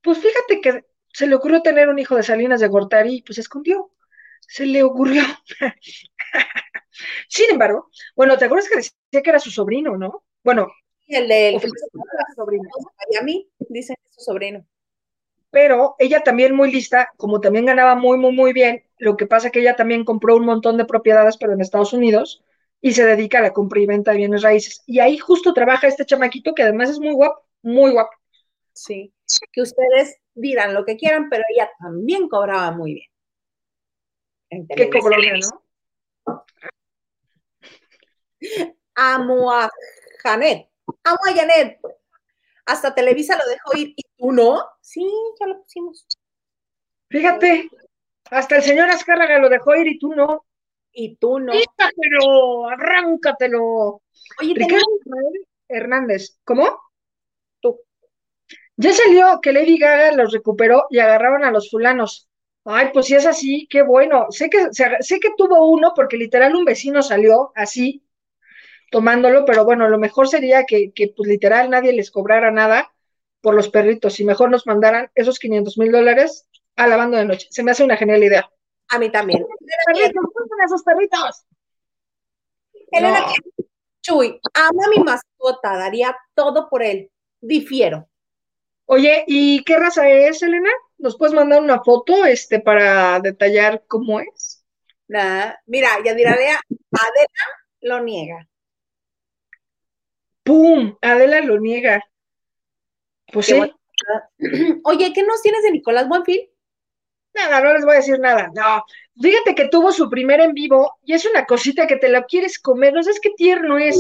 [0.02, 3.36] Pues fíjate que se le ocurrió tener un hijo de Salinas de Gortari y pues
[3.36, 3.92] se escondió.
[4.42, 5.24] Se le ocurrió.
[7.30, 10.24] Sin embargo, bueno, ¿te acuerdas que decía que era su sobrino, no?
[10.44, 10.68] Bueno.
[11.08, 11.62] El de el,
[12.36, 12.68] sobrino.
[13.12, 14.66] Miami, dicen que es su sobrino
[15.56, 19.52] pero ella también muy lista, como también ganaba muy, muy, muy bien, lo que pasa
[19.52, 22.44] que ella también compró un montón de propiedades, pero en Estados Unidos,
[22.82, 24.84] y se dedica a la compra y venta de bienes raíces.
[24.86, 28.12] Y ahí justo trabaja este chamaquito que además es muy guapo, muy guapo.
[28.74, 29.14] Sí,
[29.54, 33.08] que ustedes dirán lo que quieran, pero ella también cobraba muy
[34.50, 34.68] bien.
[34.76, 36.46] ¿Qué cobró no?
[38.94, 39.72] Amo a
[40.22, 40.68] Janet,
[41.06, 41.80] amo a Janet.
[42.66, 44.75] Hasta Televisa lo dejó ir y tú no.
[44.86, 45.04] Sí,
[45.40, 46.06] ya lo pusimos.
[47.10, 47.70] Fíjate,
[48.30, 50.46] hasta el señor Azcárraga lo dejó ir y tú no.
[50.92, 51.54] Y tú no.
[51.54, 54.04] Quítatelo, arráncatelo.
[54.40, 54.86] Oye, Ricardo
[55.68, 56.70] Hernández, ¿cómo?
[57.60, 57.80] Tú.
[58.78, 62.30] Ya salió que Lady Gaga los recuperó y agarraron a los fulanos.
[62.64, 64.28] Ay, pues si es así, qué bueno.
[64.30, 68.04] Sé que, sé que tuvo uno porque literal un vecino salió así,
[68.92, 72.95] tomándolo, pero bueno, lo mejor sería que, que pues literal nadie les cobrara nada
[73.46, 77.26] por los perritos y mejor nos mandaran esos 500 mil dólares a la banda de
[77.26, 77.48] noche.
[77.52, 78.50] Se me hace una genial idea.
[78.88, 79.46] A mí también.
[80.66, 81.46] esos perritos.
[82.90, 83.24] Elena,
[84.02, 87.12] Chuy, amo a mi mascota, daría todo por él.
[87.40, 88.10] Difiero.
[88.86, 90.72] Oye, ¿y qué raza es, Elena?
[90.98, 94.66] ¿Nos puedes mandar una foto este, para detallar cómo es?
[95.08, 95.62] Nada.
[95.68, 96.60] Mira, ya dirá, Adela
[97.82, 98.48] lo niega.
[100.42, 100.98] ¡Pum!
[101.00, 102.02] Adela lo niega.
[103.36, 103.62] Pues sí.
[104.86, 106.50] Oye, ¿qué nos tienes de Nicolás Buenfil?
[107.34, 108.50] Nada, no les voy a decir nada.
[108.56, 108.82] No,
[109.22, 112.60] fíjate que tuvo su primer en vivo y es una cosita que te la quieres
[112.60, 112.94] comer.
[112.94, 113.98] No sabes qué tierno es.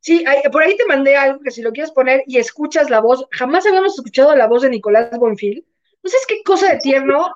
[0.00, 0.22] Sí,
[0.52, 3.66] por ahí te mandé algo que si lo quieres poner y escuchas la voz, jamás
[3.66, 5.66] habíamos escuchado la voz de Nicolás Bonfil.
[6.02, 7.32] ¿No sabes qué cosa de tierno?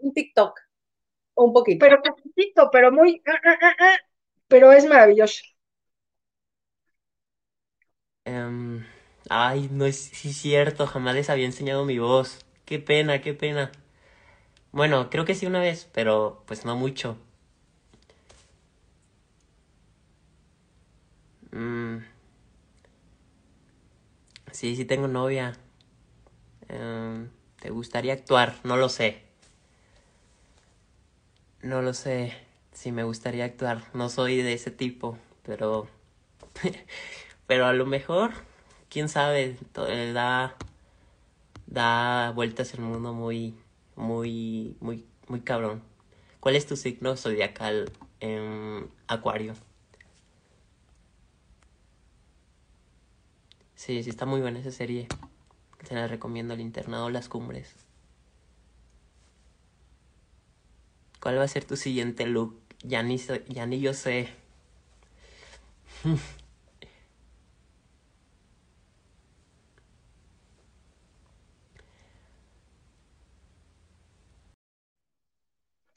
[0.00, 0.58] Un TikTok,
[1.36, 1.78] un poquito.
[1.78, 3.96] Pero poquito, pero muy, ah, ah, ah,
[4.48, 5.44] pero es maravilloso.
[8.24, 8.84] Em,
[9.30, 12.44] ay, no es cierto, jamás les había enseñado mi voz.
[12.64, 13.72] Qué pena, qué pena.
[14.72, 17.18] Bueno, creo que sí una vez, pero pues no mucho.
[21.52, 21.98] Mm.
[24.52, 25.56] Sí, sí tengo novia.
[26.68, 27.30] Em,
[27.60, 28.56] ¿Te gustaría actuar?
[28.64, 29.22] No lo sé.
[31.62, 32.34] No lo sé
[32.72, 33.82] si me gustaría actuar.
[33.94, 35.88] No soy de ese tipo, pero...
[37.46, 38.32] pero a lo mejor,
[38.88, 39.56] quién sabe,
[40.12, 40.56] da
[41.66, 43.54] da vueltas el mundo muy,
[43.96, 45.82] muy, muy, muy cabrón.
[46.40, 49.54] ¿Cuál es tu signo zodiacal en Acuario?
[53.74, 55.08] Sí, sí, está muy buena esa serie.
[55.84, 57.74] Se la recomiendo, El Internado Las Cumbres.
[61.20, 62.60] ¿Cuál va a ser tu siguiente look?
[62.82, 64.28] Ya ni, ya ni yo sé.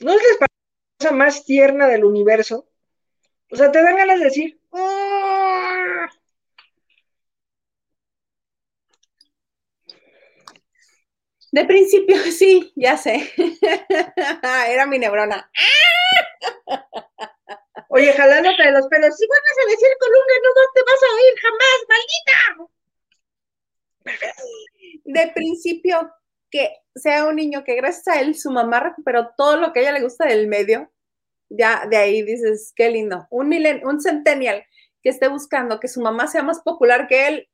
[0.02, 0.48] ¿No es la
[1.00, 2.68] cosa más tierna del universo?
[3.52, 6.10] O sea, te dan ganas de decir, ¡Ah!
[11.52, 13.32] De principio, sí, ya sé.
[14.70, 15.50] Era mi neurona.
[17.90, 19.16] Oye, jalándote de los pelos.
[19.18, 22.72] Si vuelves a decir columna, no te vas a oír jamás, maldita.
[25.06, 26.12] De principio,
[26.52, 29.84] que sea un niño que gracias a él su mamá recuperó todo lo que a
[29.84, 30.92] ella le gusta del medio,
[31.50, 33.28] ya de ahí dices, qué lindo.
[33.30, 34.64] Un, milen, un centennial
[35.02, 37.50] que esté buscando que su mamá sea más popular que él,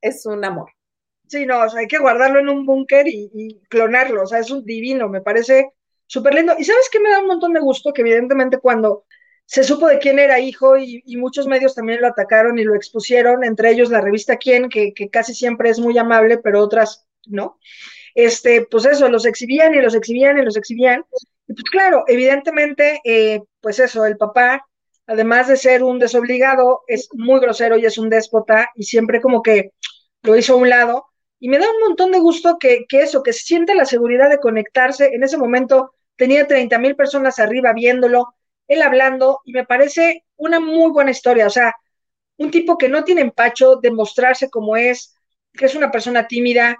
[0.00, 0.70] es un amor.
[1.28, 4.50] Sí, no, o sea, hay que guardarlo en un búnker y, clonarlo, o sea, es
[4.50, 5.70] un divino, me parece
[6.06, 6.54] súper lindo.
[6.58, 9.06] Y sabes qué me da un montón de gusto, que evidentemente cuando
[9.46, 13.44] se supo de quién era hijo y, muchos medios también lo atacaron y lo expusieron,
[13.44, 17.58] entre ellos la revista Quién, que, que casi siempre es muy amable, pero otras no
[18.14, 21.04] este, pues eso, los exhibían y los exhibían y los exhibían.
[21.46, 24.66] Y pues claro, evidentemente, eh, pues eso, el papá,
[25.06, 29.42] además de ser un desobligado, es muy grosero y es un déspota y siempre como
[29.42, 29.72] que
[30.22, 31.06] lo hizo a un lado.
[31.40, 34.30] Y me da un montón de gusto que, que eso, que se siente la seguridad
[34.30, 35.10] de conectarse.
[35.12, 38.34] En ese momento tenía 30 mil personas arriba viéndolo,
[38.68, 41.46] él hablando, y me parece una muy buena historia.
[41.46, 41.74] O sea,
[42.38, 45.14] un tipo que no tiene empacho de mostrarse como es,
[45.52, 46.76] que es una persona tímida,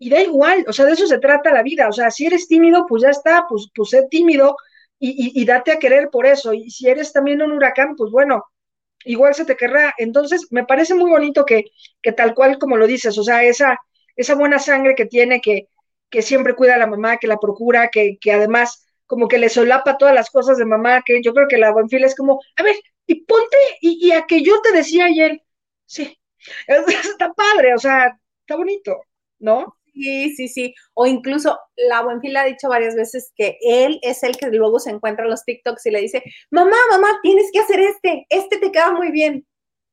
[0.00, 2.48] y da igual, o sea, de eso se trata la vida, o sea, si eres
[2.48, 4.56] tímido, pues ya está, pues, pues sé tímido
[4.98, 8.44] y, y, date a querer por eso, y si eres también un huracán, pues bueno,
[9.04, 9.94] igual se te querrá.
[9.98, 11.64] Entonces, me parece muy bonito que,
[12.02, 13.78] que tal cual como lo dices, o sea, esa,
[14.16, 15.68] esa buena sangre que tiene, que,
[16.10, 19.48] que siempre cuida a la mamá, que la procura, que, que además como que le
[19.48, 22.62] solapa todas las cosas de mamá, que yo creo que la Bonfil es como, a
[22.62, 25.42] ver, y ponte, y, y a que yo te decía ayer,
[25.86, 26.16] sí,
[26.66, 29.02] está padre, o sea, está bonito,
[29.40, 29.79] ¿no?
[30.00, 30.74] Sí, sí, sí.
[30.94, 34.90] O incluso la Buenfila ha dicho varias veces que él es el que luego se
[34.90, 38.72] encuentra en los TikToks y le dice, mamá, mamá, tienes que hacer este, este te
[38.72, 39.46] queda muy bien.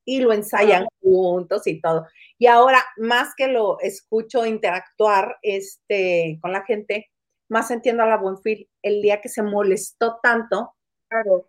[0.05, 2.07] y lo ensayan juntos y todo.
[2.37, 7.11] Y ahora, más que lo escucho interactuar este, con la gente,
[7.49, 10.73] más entiendo a la Buenfil el día que se molestó tanto.
[11.09, 11.45] Claro.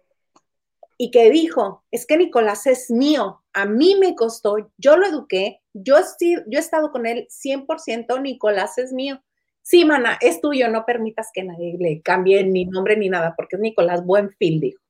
[1.00, 5.60] Y que dijo, es que Nicolás es mío, a mí me costó, yo lo eduqué,
[5.72, 9.22] yo, yo he estado con él 100%, Nicolás es mío.
[9.62, 13.56] Sí, mana, es tuyo, no permitas que nadie le cambie ni nombre ni nada, porque
[13.56, 14.80] es Nicolás Buenfil, dijo.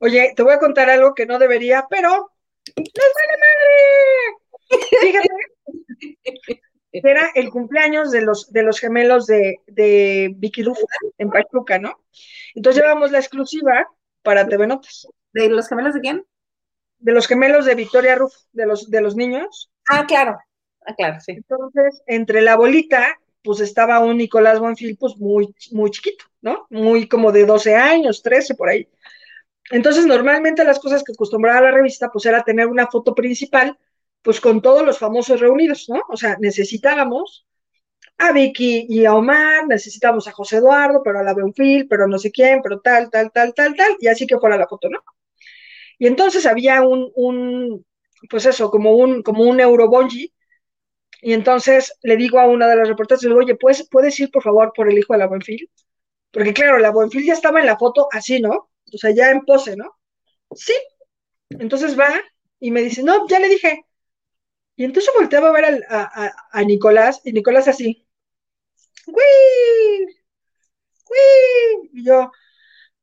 [0.00, 2.08] Oye, te voy a contar algo que no debería, pero
[2.76, 4.88] ¡nos vale madre!
[5.00, 5.28] Fíjate,
[6.92, 10.86] era el cumpleaños de los, de los gemelos de, de Vicky Rufo
[11.18, 12.00] en Pachuca, ¿no?
[12.54, 13.86] Entonces llevamos la exclusiva
[14.22, 15.06] para TV Notas.
[15.32, 16.26] ¿De los gemelos de quién?
[16.98, 19.70] De los gemelos de Victoria Rufo, de los, de los niños.
[19.88, 20.38] Ah, claro.
[20.84, 21.32] Ah, claro, sí.
[21.32, 26.66] Entonces, entre la bolita, pues estaba un Nicolás Bonfil, pues muy, muy chiquito, ¿no?
[26.70, 28.88] Muy como de 12 años, 13 por ahí.
[29.70, 33.78] Entonces, normalmente las cosas que acostumbraba la revista, pues era tener una foto principal,
[34.22, 36.02] pues con todos los famosos reunidos, ¿no?
[36.08, 37.46] O sea, necesitábamos
[38.18, 42.18] a Vicky y a Omar, necesitábamos a José Eduardo, pero a la Bonfil, pero no
[42.18, 45.00] sé quién, pero tal, tal, tal, tal, tal, y así que fuera la foto, ¿no?
[45.98, 47.84] Y entonces había un, un
[48.30, 50.32] pues eso, como un, como un Eurobonji,
[51.20, 54.30] y entonces le digo a una de las reporteras, le digo, oye, ¿puedes, ¿puedes ir
[54.30, 55.70] por favor por el hijo de la Buenfil?
[56.30, 58.70] Porque claro, la Buenfil ya estaba en la foto así, ¿no?
[58.92, 59.98] O sea, ya en pose, ¿no?
[60.54, 60.74] Sí.
[61.50, 62.08] Entonces va
[62.60, 63.84] y me dice, no, ya le dije.
[64.76, 68.06] Y entonces volteaba a ver a, a, Nicolás, y Nicolás así,
[69.06, 70.16] ¡Uy!
[71.10, 71.90] ¡Uy!
[71.94, 72.30] Y yo,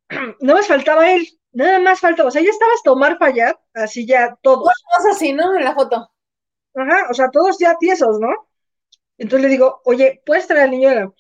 [0.42, 4.06] no más faltaba él, nada más faltaba, o sea, ya estaba hasta Omar Fayad, así
[4.06, 4.72] ya todos.
[4.92, 5.56] Todos así, ¿no?
[5.56, 6.12] En la foto.
[6.76, 8.28] Ajá, o sea, todos ya tiesos, ¿no?
[9.18, 11.14] Entonces le digo, oye, ¿puedes traer al niño de la...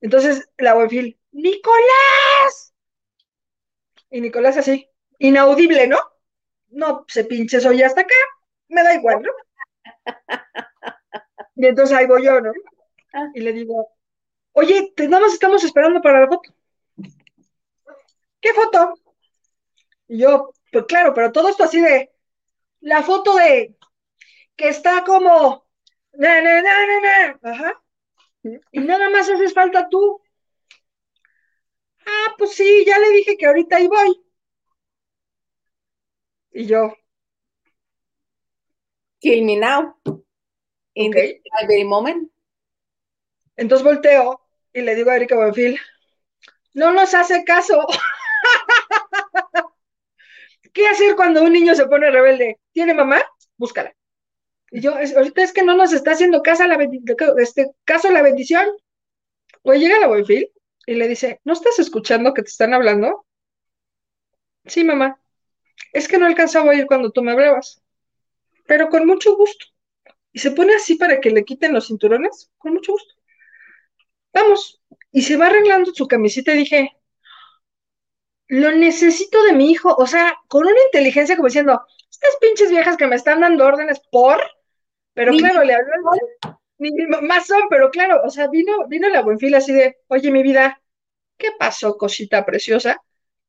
[0.00, 2.74] Entonces la Buenfil, ¡Nicolás!
[4.10, 4.88] Y Nicolás así,
[5.18, 5.98] inaudible, ¿no?
[6.70, 8.14] No, se pinche soy hasta acá,
[8.68, 9.30] me da igual, ¿no?
[11.54, 12.50] Y entonces ahí voy yo, ¿no?
[13.12, 13.28] Ah.
[13.34, 13.86] Y le digo,
[14.52, 16.50] oye, nada más estamos esperando para la foto.
[18.40, 18.94] ¿Qué foto?
[20.12, 22.12] Y yo, pues claro, pero todo esto así de,
[22.80, 23.74] la foto de
[24.56, 25.66] que está como,
[26.12, 27.82] na, na, na, ajá,
[28.72, 30.20] y nada más haces falta tú.
[32.04, 34.22] Ah, pues sí, ya le dije que ahorita ahí voy.
[36.52, 36.94] Y yo.
[39.22, 39.96] Kill me now.
[40.94, 42.30] In the very moment.
[43.56, 44.42] Entonces volteo
[44.74, 45.80] y le digo a Erika Buenfil,
[46.74, 47.86] no nos hace caso.
[50.72, 52.58] ¿Qué hacer cuando un niño se pone rebelde?
[52.72, 53.22] ¿Tiene mamá?
[53.56, 53.94] Búscala.
[54.70, 56.78] Y yo, ahorita es que no nos está haciendo caso a la,
[57.38, 58.66] este, caso la bendición.
[59.62, 60.50] Pues llega la Buenfil
[60.86, 63.26] y le dice, ¿no estás escuchando que te están hablando?
[64.64, 65.20] Sí, mamá.
[65.92, 67.82] Es que no alcanzaba a oír cuando tú me hablabas.
[68.66, 69.66] Pero con mucho gusto.
[70.32, 72.50] Y se pone así para que le quiten los cinturones.
[72.56, 73.14] Con mucho gusto.
[74.32, 74.80] Vamos.
[75.10, 76.96] Y se va arreglando su camiseta y dije,
[78.52, 79.94] lo necesito de mi hijo.
[79.96, 84.00] O sea, con una inteligencia como diciendo, estas pinches viejas que me están dando órdenes
[84.10, 84.40] por
[85.14, 85.92] pero claro, le habló
[87.22, 90.80] más son, pero claro, o sea, vino, vino la buenfila así de, oye, mi vida,
[91.36, 93.00] ¿qué pasó, cosita preciosa?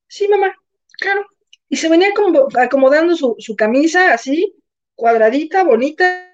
[0.07, 0.53] Sí, mamá,
[0.99, 1.25] claro.
[1.69, 4.55] Y se venía como acomodando su, su camisa así,
[4.93, 6.29] cuadradita, bonita.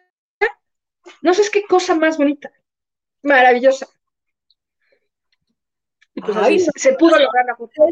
[1.21, 2.51] No sé, es qué cosa más bonita.
[3.21, 3.87] Maravillosa.
[6.15, 7.89] Y pues así se, pudo lograr la foto.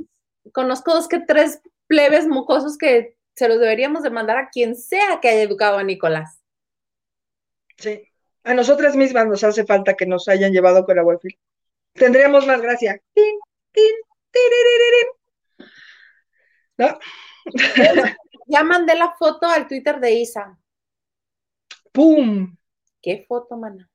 [0.54, 5.20] Conozco dos que tres plebes mocosos que se los deberíamos de mandar a quien sea
[5.22, 6.42] que haya educado a Nicolás.
[7.78, 8.02] Sí.
[8.44, 11.38] A nosotras mismas nos hace falta que nos hayan llevado con la wifi.
[11.94, 13.02] Tendríamos más gracia.
[16.78, 17.00] ¿No?
[18.50, 20.58] Ya mandé la foto al Twitter de Isa.
[21.92, 22.56] ¡Pum!
[23.02, 23.90] ¿Qué foto, mana?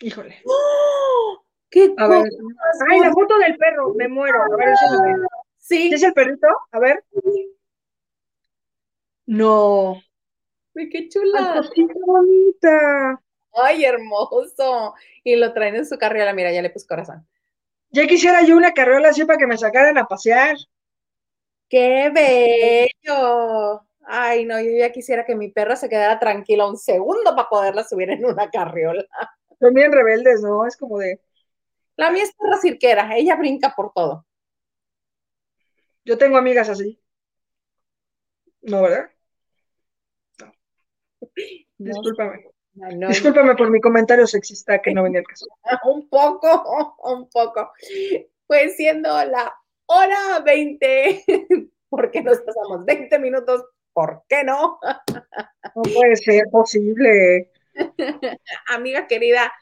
[0.00, 0.42] Híjole.
[0.44, 1.41] ¡Oh!
[1.72, 2.30] ¡Qué a ver.
[2.90, 4.42] Ay, la foto del perro, me muero.
[4.42, 4.86] A ver, eso
[5.56, 5.90] Sí.
[5.92, 6.46] ¿Es el perrito?
[6.70, 7.02] A ver.
[9.26, 9.94] No.
[10.76, 11.54] ¡Ay, qué chula!
[11.56, 13.22] Pues, ¡Qué bonita!
[13.54, 14.94] ¡Ay, hermoso!
[15.24, 17.26] Y lo traen en su carriola, mira, ya le puse corazón.
[17.90, 20.56] Ya quisiera yo una carriola así para que me sacaran a pasear.
[21.70, 23.82] ¡Qué bello!
[24.04, 27.84] Ay, no, yo ya quisiera que mi perro se quedara tranquila un segundo para poderla
[27.84, 29.06] subir en una carriola.
[29.58, 30.66] Son bien rebeldes, ¿no?
[30.66, 31.20] Es como de.
[31.96, 34.26] La mía es perra cirquera, ella brinca por todo.
[36.04, 37.00] Yo tengo amigas así.
[38.62, 39.10] No, ¿verdad?
[41.78, 42.46] Discúlpame.
[43.08, 45.46] Discúlpame por mi comentario sexista que no venía al caso.
[45.84, 47.72] Un poco, un poco.
[48.46, 49.54] Pues siendo la
[49.86, 51.24] hora 20,
[51.88, 54.78] porque nos pasamos 20 minutos ¿por qué no?
[55.74, 57.50] No puede ser posible.
[58.68, 59.52] Amiga querida,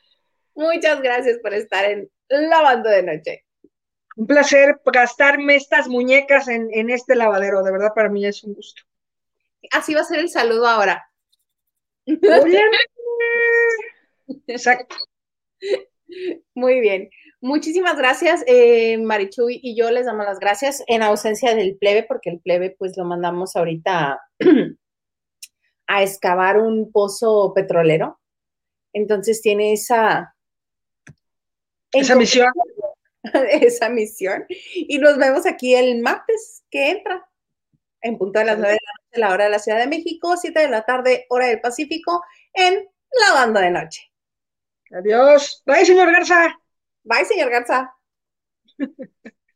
[0.55, 3.45] muchas gracias por estar en Lavando de Noche.
[4.17, 8.55] Un placer gastarme estas muñecas en, en este lavadero, de verdad para mí es un
[8.55, 8.83] gusto.
[9.73, 11.07] Así va a ser el saludo ahora.
[12.07, 12.63] Oye,
[14.47, 14.97] Exacto.
[16.55, 17.11] Muy bien.
[17.41, 22.31] Muchísimas gracias, eh, Marichuy y yo les damos las gracias en ausencia del plebe, porque
[22.31, 24.21] el plebe pues lo mandamos ahorita
[25.87, 28.21] a, excavar un pozo petrolero.
[28.93, 30.35] Entonces tiene esa...
[31.93, 32.53] Esa misión.
[33.51, 34.47] Esa misión.
[34.49, 37.29] Y nos vemos aquí el martes que entra,
[38.01, 40.37] en punto de las nueve de la noche, la hora de la Ciudad de México,
[40.37, 42.23] siete de la tarde, hora del Pacífico,
[42.53, 44.13] en La Banda de Noche.
[44.93, 45.63] Adiós.
[45.67, 46.59] Bye, señor Garza.
[47.05, 47.95] Bye, señor Garza.